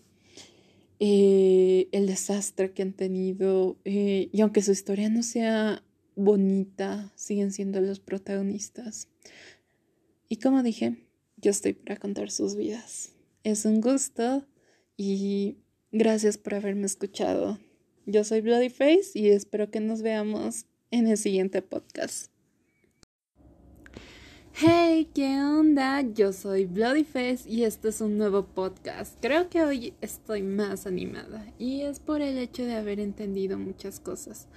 eh, 0.99 1.89
el 1.93 2.07
desastre 2.07 2.73
que 2.73 2.83
han 2.83 2.93
tenido. 2.95 3.79
Eh, 3.85 4.29
y 4.33 4.41
aunque 4.41 4.63
su 4.63 4.73
historia 4.73 5.09
no 5.09 5.23
sea 5.23 5.85
bonita, 6.17 7.13
siguen 7.15 7.53
siendo 7.53 7.81
los 7.81 8.01
protagonistas. 8.01 9.09
Y 10.29 10.37
como 10.37 10.63
dije, 10.63 11.04
yo 11.45 11.51
estoy 11.51 11.75
para 11.75 11.99
contar 11.99 12.31
sus 12.31 12.57
vidas. 12.57 13.13
Es 13.43 13.67
un 13.67 13.83
gusto 13.83 14.47
y 14.97 15.59
gracias 15.93 16.39
por 16.39 16.55
haberme 16.55 16.87
escuchado. 16.87 17.59
Yo 18.07 18.25
soy 18.25 18.41
Bloody 18.41 18.71
Face 18.71 19.11
y 19.13 19.29
espero 19.29 19.71
que 19.71 19.81
nos 19.81 20.01
veamos 20.01 20.65
en 20.91 21.07
el 21.07 21.19
siguiente 21.19 21.61
podcast. 21.61 22.33
Hey, 24.55 25.11
¿qué 25.15 25.39
onda? 25.43 26.01
Yo 26.01 26.33
soy 26.33 26.65
Bloody 26.65 27.05
Face 27.05 27.41
y 27.47 27.65
este 27.65 27.89
es 27.89 28.01
un 28.01 28.17
nuevo 28.17 28.47
podcast. 28.47 29.19
Creo 29.21 29.51
que 29.51 29.63
hoy 29.65 29.93
estoy 30.01 30.43
más 30.43 30.87
animada 30.87 31.53
y 31.59 31.83
es 31.83 32.01
por 32.01 32.23
el 32.23 32.39
hecho 32.39 32.65
de 32.65 32.77
haber 32.77 33.01
entendido 33.01 33.59
muchas 33.59 34.01
cosas. 34.01 34.49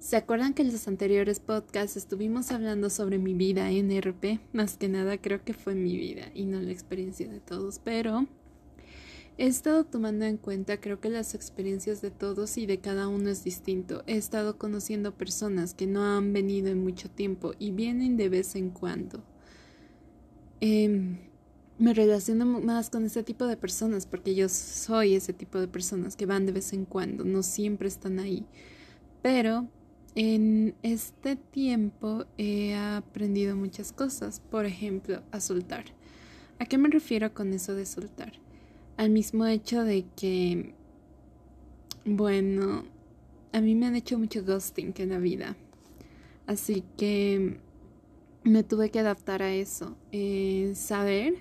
¿Se 0.00 0.16
acuerdan 0.16 0.54
que 0.54 0.62
en 0.62 0.70
los 0.70 0.86
anteriores 0.86 1.40
podcasts 1.40 1.96
estuvimos 1.96 2.52
hablando 2.52 2.88
sobre 2.88 3.18
mi 3.18 3.34
vida 3.34 3.68
en 3.72 3.90
RP? 3.90 4.38
Más 4.52 4.76
que 4.76 4.88
nada 4.88 5.18
creo 5.18 5.44
que 5.44 5.54
fue 5.54 5.74
mi 5.74 5.96
vida 5.98 6.30
y 6.34 6.44
no 6.44 6.60
la 6.60 6.70
experiencia 6.70 7.28
de 7.28 7.40
todos, 7.40 7.80
pero 7.80 8.28
he 9.38 9.48
estado 9.48 9.84
tomando 9.84 10.24
en 10.24 10.36
cuenta 10.36 10.80
creo 10.80 11.00
que 11.00 11.10
las 11.10 11.34
experiencias 11.34 12.00
de 12.00 12.12
todos 12.12 12.58
y 12.58 12.66
de 12.66 12.78
cada 12.78 13.08
uno 13.08 13.28
es 13.28 13.42
distinto. 13.42 14.04
He 14.06 14.16
estado 14.16 14.56
conociendo 14.56 15.16
personas 15.16 15.74
que 15.74 15.88
no 15.88 16.04
han 16.04 16.32
venido 16.32 16.68
en 16.68 16.84
mucho 16.84 17.10
tiempo 17.10 17.52
y 17.58 17.72
vienen 17.72 18.16
de 18.16 18.28
vez 18.28 18.54
en 18.54 18.70
cuando. 18.70 19.24
Em, 20.60 21.18
me 21.76 21.92
relaciono 21.92 22.46
más 22.46 22.88
con 22.88 23.04
ese 23.04 23.24
tipo 23.24 23.46
de 23.48 23.56
personas 23.56 24.06
porque 24.06 24.36
yo 24.36 24.48
soy 24.48 25.16
ese 25.16 25.32
tipo 25.32 25.58
de 25.58 25.66
personas 25.66 26.14
que 26.14 26.26
van 26.26 26.46
de 26.46 26.52
vez 26.52 26.72
en 26.72 26.84
cuando, 26.84 27.24
no 27.24 27.42
siempre 27.42 27.88
están 27.88 28.20
ahí. 28.20 28.46
Pero 29.22 29.68
en 30.18 30.74
este 30.82 31.36
tiempo 31.36 32.24
he 32.38 32.74
aprendido 32.74 33.54
muchas 33.54 33.92
cosas, 33.92 34.40
por 34.40 34.66
ejemplo, 34.66 35.22
a 35.30 35.38
soltar. 35.38 35.84
¿A 36.58 36.66
qué 36.66 36.76
me 36.76 36.88
refiero 36.88 37.32
con 37.32 37.52
eso 37.52 37.76
de 37.76 37.86
soltar? 37.86 38.32
Al 38.96 39.10
mismo 39.10 39.46
hecho 39.46 39.84
de 39.84 40.06
que, 40.16 40.74
bueno, 42.04 42.82
a 43.52 43.60
mí 43.60 43.76
me 43.76 43.86
han 43.86 43.94
hecho 43.94 44.18
mucho 44.18 44.44
ghosting 44.44 44.92
en 44.96 45.10
la 45.10 45.20
vida. 45.20 45.56
Así 46.48 46.82
que 46.96 47.60
me 48.42 48.64
tuve 48.64 48.90
que 48.90 48.98
adaptar 48.98 49.40
a 49.40 49.52
eso. 49.52 49.96
Eh, 50.10 50.72
saber 50.74 51.34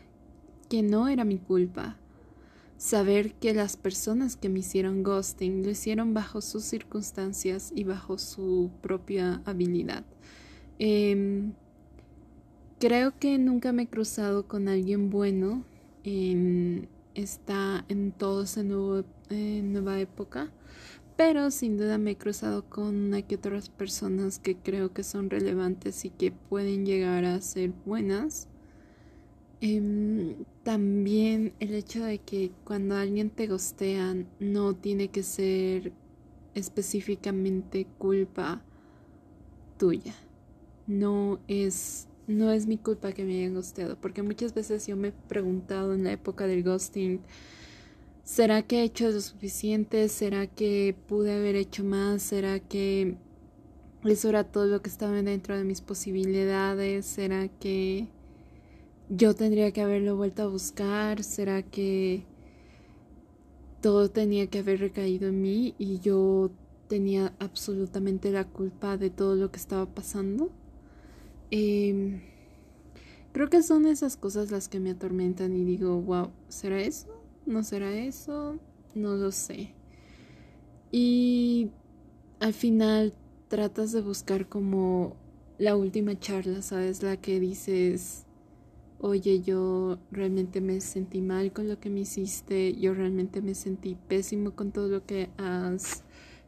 que 0.70 0.84
no 0.84 1.08
era 1.08 1.26
mi 1.26 1.40
culpa 1.40 1.98
saber 2.78 3.34
que 3.34 3.54
las 3.54 3.78
personas 3.78 4.36
que 4.36 4.50
me 4.50 4.60
hicieron 4.60 5.04
ghosting 5.04 5.63
lo 5.63 5.72
hicieron 5.72 6.13
bajo 6.13 6.42
sus 6.42 6.63
circunstancias 6.63 7.72
y 7.76 7.84
bajo 7.84 8.18
su 8.18 8.72
propia 8.82 9.42
habilidad. 9.46 10.06
Em, 10.80 11.54
creo 12.80 13.18
que 13.20 13.38
nunca 13.38 13.72
me 13.72 13.84
he 13.84 13.88
cruzado 13.88 14.48
con 14.48 14.68
alguien 14.68 15.10
bueno 15.10 15.66
en 16.04 16.88
esta 17.16 17.84
en 17.90 18.12
toda 18.12 18.44
esa 18.44 18.62
nueva 18.63 20.00
época 20.00 20.52
pero 21.18 21.50
sin 21.50 21.78
duda 21.78 21.98
me 21.98 22.12
he 22.12 22.16
cruzado 22.16 22.70
con 22.70 23.12
otras 23.13 23.70
personas 23.70 24.38
que 24.38 24.56
creo 24.56 24.94
que 24.94 25.04
son 25.04 25.32
relevantes 25.32 26.06
y 26.06 26.12
que 26.12 26.32
pueden 26.32 26.86
llegar 26.86 27.26
a 27.26 27.42
ser 27.42 27.72
buenas 27.86 28.48
Em, 29.60 30.36
también 30.63 31.54
el 31.60 31.74
hecho 31.74 32.04
de 32.04 32.20
que 32.20 32.52
cuando 32.63 32.96
alguien 32.96 33.32
te 33.32 33.48
gostea 33.48 34.15
no 34.39 34.76
tiene 34.76 35.08
que 35.10 35.24
ser 35.24 35.93
específicamente 36.54 37.88
culpa 37.98 38.62
tuya. 39.78 40.13
No 40.88 41.39
es, 41.48 42.08
no 42.28 42.52
es 42.52 42.67
mi 42.67 42.78
culpa 42.78 43.12
que 43.13 43.26
me 43.26 43.39
hayan 43.39 43.56
gosteado, 43.56 44.00
porque 44.00 44.22
muchas 44.24 44.54
veces 44.54 44.86
yo 44.88 44.96
me 44.96 45.10
he 45.10 45.12
preguntado 45.12 45.93
en 45.93 46.04
la 46.04 46.12
época 46.13 46.48
del 46.48 46.63
ghosting, 46.63 47.22
¿será 48.24 48.62
que 48.62 48.80
he 48.82 48.84
hecho 48.84 49.10
lo 49.10 49.22
suficiente? 49.22 50.08
¿Será 50.10 50.48
que 50.48 50.96
pude 51.08 51.34
haber 51.36 51.56
hecho 51.56 51.84
más? 51.84 52.22
¿Será 52.22 52.60
que 52.60 53.17
eso 54.06 54.30
era 54.30 54.43
todo 54.46 54.65
lo 54.65 54.82
que 54.82 54.89
estaba 54.89 55.22
dentro 55.22 55.58
de 55.58 55.63
mis 55.63 55.82
posibilidades? 55.82 57.06
¿Será 57.06 57.48
que 57.48 58.08
yo 59.10 59.36
tendría 59.36 59.72
que 59.72 59.82
haberlo 59.82 60.15
vuelto 60.15 60.43
a 60.43 60.48
buscar? 60.48 61.24
¿Será 61.24 61.63
que 61.63 62.24
todo 63.82 64.10
tenía 64.10 64.48
que 64.48 64.60
haber 64.60 64.80
recaído 64.80 65.30
en 65.30 65.41
mí 65.41 65.76
y 65.78 66.00
yo 66.00 66.52
tenía 66.88 67.34
absolutamente 67.39 68.32
la 68.32 68.46
culpa 68.46 68.98
de 68.98 69.10
todo 69.10 69.36
lo 69.36 69.52
que 69.52 69.60
estaba 69.60 69.86
pasando? 69.86 70.52
Em, 71.52 72.22
creo 73.32 73.50
que 73.50 73.63
son 73.63 73.86
esas 73.86 74.17
cosas 74.17 74.52
las 74.52 74.67
que 74.67 74.80
me 74.80 74.91
atormentan 74.91 75.56
y 75.56 75.63
digo, 75.63 76.02
wow, 76.02 76.32
¿será 76.50 76.82
eso? 76.82 77.08
¿No 77.46 77.63
será 77.63 77.93
eso? 77.93 78.60
No 78.93 79.15
lo 79.15 79.32
sé. 79.32 79.74
Y 80.91 81.70
al 82.39 82.54
final 82.54 83.13
tratas 83.48 83.91
de 83.93 84.02
buscar 84.02 84.50
como 84.50 85.15
la 85.58 85.76
última 85.76 86.20
charla, 86.20 86.62
¿sabes? 86.62 87.02
La 87.04 87.17
que 87.17 87.39
dices, 87.39 88.27
oye, 89.00 89.42
yo 89.42 90.00
realmente 90.12 90.62
me 90.62 90.82
sentí 90.82 91.22
mal 91.22 91.54
con 91.54 91.68
lo 91.68 91.80
que 91.80 91.90
me 91.90 92.02
hiciste, 92.02 92.76
yo 92.76 92.94
realmente 92.94 93.42
me 93.42 93.56
sentí 93.56 93.96
pésimo 94.08 94.52
con 94.52 94.72
todo 94.72 94.88
lo 94.88 95.06
que 95.06 95.30
has 95.38 96.04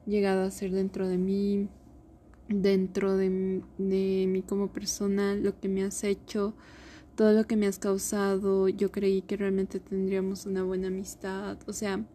llegado 0.06 0.42
a 0.42 0.48
hacer 0.48 0.72
dentro 0.72 1.08
de 1.08 1.18
mí, 1.18 1.68
dentro 2.48 3.18
de, 3.18 3.62
de 3.78 4.26
mí 4.28 4.42
como 4.42 4.74
persona, 4.74 5.36
lo 5.36 5.60
que 5.60 5.70
me 5.70 5.84
has 5.84 6.04
hecho, 6.04 6.56
todo 7.16 7.34
lo 7.34 7.46
que 7.46 7.56
me 7.56 7.68
has 7.68 7.80
causado, 7.80 8.70
yo 8.70 8.92
creí 8.92 9.22
que 9.22 9.38
realmente 9.38 9.80
tendríamos 9.80 10.46
una 10.46 10.64
buena 10.64 10.88
amistad, 10.88 11.58
o 11.68 11.74
sea, 11.74 12.06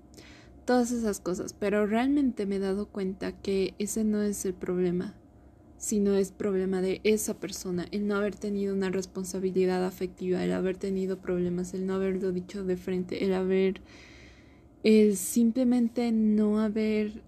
todas 0.65 0.91
esas 0.93 1.21
cosas, 1.21 1.53
pero 1.53 1.87
realmente 1.87 2.47
me 2.47 2.57
he 2.57 2.61
dado 2.61 2.87
cuenta 2.89 3.33
que 3.41 3.75
ese 3.79 4.05
no 4.05 4.23
es 4.23 4.45
el 4.47 4.55
problema 4.55 5.15
sino 5.77 6.15
es 6.15 6.33
problema 6.33 6.81
de 6.81 7.01
esa 7.05 7.35
persona, 7.35 7.87
el 7.91 8.07
no 8.07 8.17
haber 8.17 8.35
tenido 8.35 8.75
una 8.75 8.91
responsabilidad 8.91 9.85
afectiva, 9.85 10.43
el 10.43 10.53
haber 10.53 10.77
tenido 10.77 11.19
problemas, 11.19 11.75
el 11.75 11.87
no 11.87 11.95
haberlo 11.95 12.33
dicho 12.33 12.65
de 12.65 12.77
frente, 12.77 13.25
el 13.25 13.35
haber, 13.35 13.81
el 14.83 15.17
simplemente 15.17 16.11
no 16.13 16.61
haber 16.61 17.23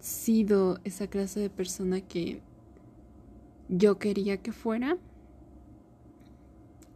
sido 0.00 0.78
esa 0.84 1.06
clase 1.06 1.40
de 1.40 1.50
persona 1.50 2.00
que 2.00 2.40
yo 3.68 3.98
quería 3.98 4.36
que 4.36 4.52
fuera. 4.52 4.98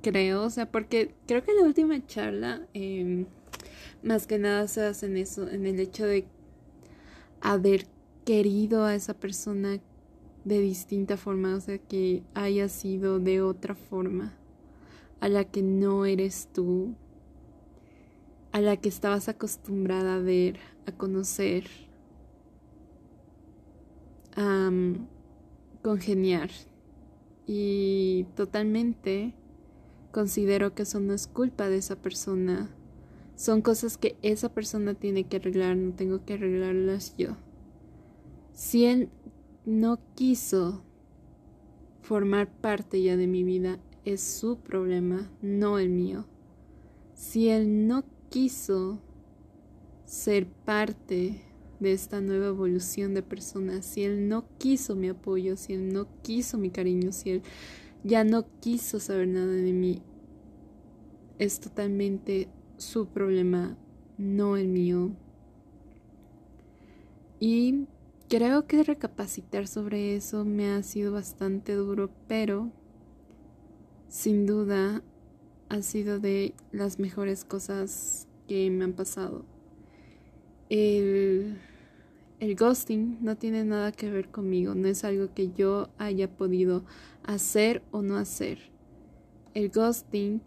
Creo, 0.03 0.45
o 0.45 0.51
sea, 0.51 0.71
porque 0.71 1.15
creo 1.27 1.43
que 1.45 1.53
la 1.53 1.63
última 1.63 2.07
charla, 2.07 2.67
em, 2.73 3.27
más 4.03 4.27
que 4.27 4.39
nada 4.39 4.67
se 4.69 4.83
hace 4.83 5.07
en 5.07 5.17
eso, 5.17 5.49
en 5.49 5.67
el 5.67 5.79
hecho 5.79 6.07
de 6.07 6.25
haber 7.41 7.87
querido 8.25 8.85
a 8.85 8.95
esa 8.95 9.15
persona 9.15 9.79
de 10.45 10.61
distinta 10.61 11.17
forma, 11.17 11.55
o 11.55 11.61
sea, 11.61 11.79
que 11.79 12.23
haya 12.35 12.69
sido 12.69 13.19
de 13.19 13.43
otra 13.43 13.75
forma, 13.75 14.35
a 15.21 15.29
la 15.29 15.45
que 15.45 15.63
no 15.63 16.07
eres 16.07 16.49
tú, 16.53 16.95
a 18.53 18.61
la 18.61 18.77
que 18.77 18.89
estabas 18.89 19.29
acostumbrada 19.29 20.17
a 20.17 20.19
ver, 20.19 20.59
a 20.87 20.93
conocer, 20.93 21.65
a 24.37 24.71
congeniar. 25.83 26.51
Y 27.47 28.27
totalmente 28.35 29.35
considero 30.13 30.75
que 30.75 30.83
eso 30.83 31.01
no 31.01 31.13
es 31.13 31.27
culpa 31.27 31.69
de 31.69 31.77
esa 31.77 31.97
persona. 31.97 32.71
Son 33.37 33.63
cosas 33.63 33.97
que 33.97 34.17
esa 34.23 34.53
persona 34.53 34.95
tiene 34.95 35.25
que 35.25 35.37
arreglar, 35.37 35.77
no 35.77 35.93
tengo 35.95 36.25
que 36.25 36.35
arreglarlas 36.35 37.17
yo. 37.17 37.37
Si 38.53 38.85
él 38.85 39.09
no 39.71 40.01
quiso 40.17 40.83
formar 42.03 42.51
parte 42.61 43.01
ya 43.01 43.17
de 43.17 43.29
mi 43.29 43.45
vida, 43.45 43.79
es 44.05 44.21
su 44.21 44.59
problema, 44.59 45.31
no 45.43 45.79
el 45.79 45.91
mío. 45.91 46.27
Si 47.15 47.49
él 47.49 47.87
no 47.87 48.03
quiso 48.31 49.01
ser 50.07 50.49
parte 50.49 51.41
de 51.79 51.93
esta 51.93 52.21
nueva 52.21 52.49
evolución 52.49 53.15
de 53.15 53.23
persona, 53.23 53.81
si 53.83 54.03
él 54.03 54.29
no 54.29 54.45
quiso 54.59 54.97
mi 54.97 55.09
apoyo, 55.09 55.57
si 55.57 55.75
él 55.75 55.93
no 55.93 56.09
quiso 56.23 56.59
mi 56.59 56.71
cariño, 56.71 57.13
si 57.13 57.31
él 57.31 57.43
ya 58.03 58.25
no 58.25 58.47
quiso 58.59 58.99
saber 58.99 59.29
nada 59.29 59.53
de 59.53 59.73
mí, 59.73 60.03
es 61.39 61.61
totalmente 61.61 62.49
su 62.77 63.07
problema, 63.07 63.79
no 64.19 64.57
el 64.57 64.67
mío. 64.67 65.13
Y 67.39 67.87
creo 68.31 68.69
que 68.69 68.85
recapacitar 68.85 69.67
sobre 69.67 70.15
eso 70.15 70.45
me 70.45 70.71
ha 70.71 70.85
sido 70.85 71.13
bastante 71.13 71.75
duro, 71.75 72.11
pero 72.29 72.71
sin 74.09 74.47
duda 74.47 75.03
ha 75.69 75.83
sido 75.83 76.21
de 76.21 76.55
las 76.71 77.01
mejores 77.01 77.45
cosas 77.45 78.29
que 78.47 78.71
me 78.71 78.85
han 78.85 78.93
pasado. 78.93 79.45
El, 80.69 81.59
el 82.39 82.55
ghosting 82.55 83.19
no 83.21 83.37
tiene 83.37 83.65
nada 83.65 83.91
que 83.91 84.09
ver 84.09 84.29
conmigo, 84.29 84.77
no 84.77 84.87
es 84.87 85.03
algo 85.03 85.35
que 85.35 85.51
yo 85.51 85.89
haya 85.99 86.31
podido 86.31 86.85
hacer 87.25 87.83
o 87.91 88.01
no 88.01 88.17
hacer. 88.17 88.71
El 89.55 89.71
ghosting 89.71 90.41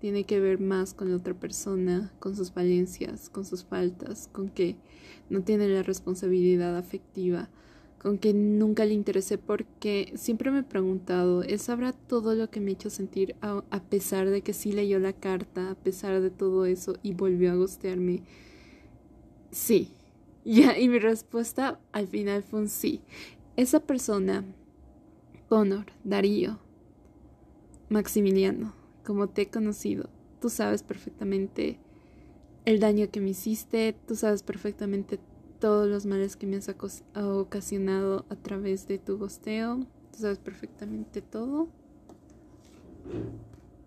tiene 0.00 0.24
que 0.24 0.40
ver 0.40 0.60
más 0.60 0.94
con 0.94 1.10
la 1.10 1.16
otra 1.16 1.34
persona, 1.34 2.12
con 2.20 2.36
sus 2.36 2.54
valencias, 2.54 3.30
con 3.30 3.44
sus 3.44 3.64
faltas, 3.64 4.28
con 4.32 4.48
que 4.48 4.76
no 5.28 5.42
tiene 5.42 5.68
la 5.68 5.82
responsabilidad 5.82 6.76
afectiva, 6.76 7.48
con 8.00 8.18
que 8.18 8.32
nunca 8.32 8.84
le 8.84 8.94
interesé 8.94 9.38
porque 9.38 10.12
siempre 10.14 10.50
me 10.50 10.60
he 10.60 10.64
preguntado, 10.64 11.42
¿él 11.42 11.58
sabrá 11.58 11.92
todo 11.92 12.34
lo 12.34 12.48
que 12.48 12.60
me 12.60 12.70
ha 12.70 12.74
hecho 12.74 12.90
sentir 12.90 13.34
a, 13.40 13.62
pesar 13.90 14.30
de 14.30 14.42
que 14.42 14.52
sí 14.52 14.72
leyó 14.72 14.98
la 15.00 15.12
carta, 15.12 15.70
a 15.70 15.74
pesar 15.74 16.20
de 16.20 16.30
todo 16.30 16.64
eso 16.64 16.96
y 17.02 17.14
volvió 17.14 17.52
a 17.52 17.56
gostearme? 17.56 18.22
Sí. 19.50 19.92
Ya, 20.44 20.78
y 20.78 20.88
mi 20.88 20.98
respuesta 20.98 21.78
al 21.92 22.06
final 22.06 22.42
fue 22.42 22.60
un 22.60 22.68
sí. 22.68 23.02
Esa 23.56 23.80
persona, 23.80 24.46
Connor, 25.50 25.84
Darío, 26.04 26.58
Maximiliano, 27.90 28.72
como 29.08 29.30
te 29.30 29.40
he 29.40 29.48
conocido, 29.48 30.10
tú 30.38 30.50
sabes 30.50 30.82
perfectamente 30.82 31.78
el 32.66 32.78
daño 32.78 33.10
que 33.10 33.22
me 33.22 33.30
hiciste, 33.30 33.96
tú 34.06 34.16
sabes 34.16 34.42
perfectamente 34.42 35.18
todos 35.58 35.88
los 35.88 36.04
males 36.04 36.36
que 36.36 36.46
me 36.46 36.56
has 36.56 36.70
ocasionado 37.14 38.26
a 38.28 38.36
través 38.36 38.86
de 38.86 38.98
tu 38.98 39.16
gosteo, 39.16 39.78
tú 40.12 40.18
sabes 40.18 40.36
perfectamente 40.36 41.22
todo. 41.22 41.68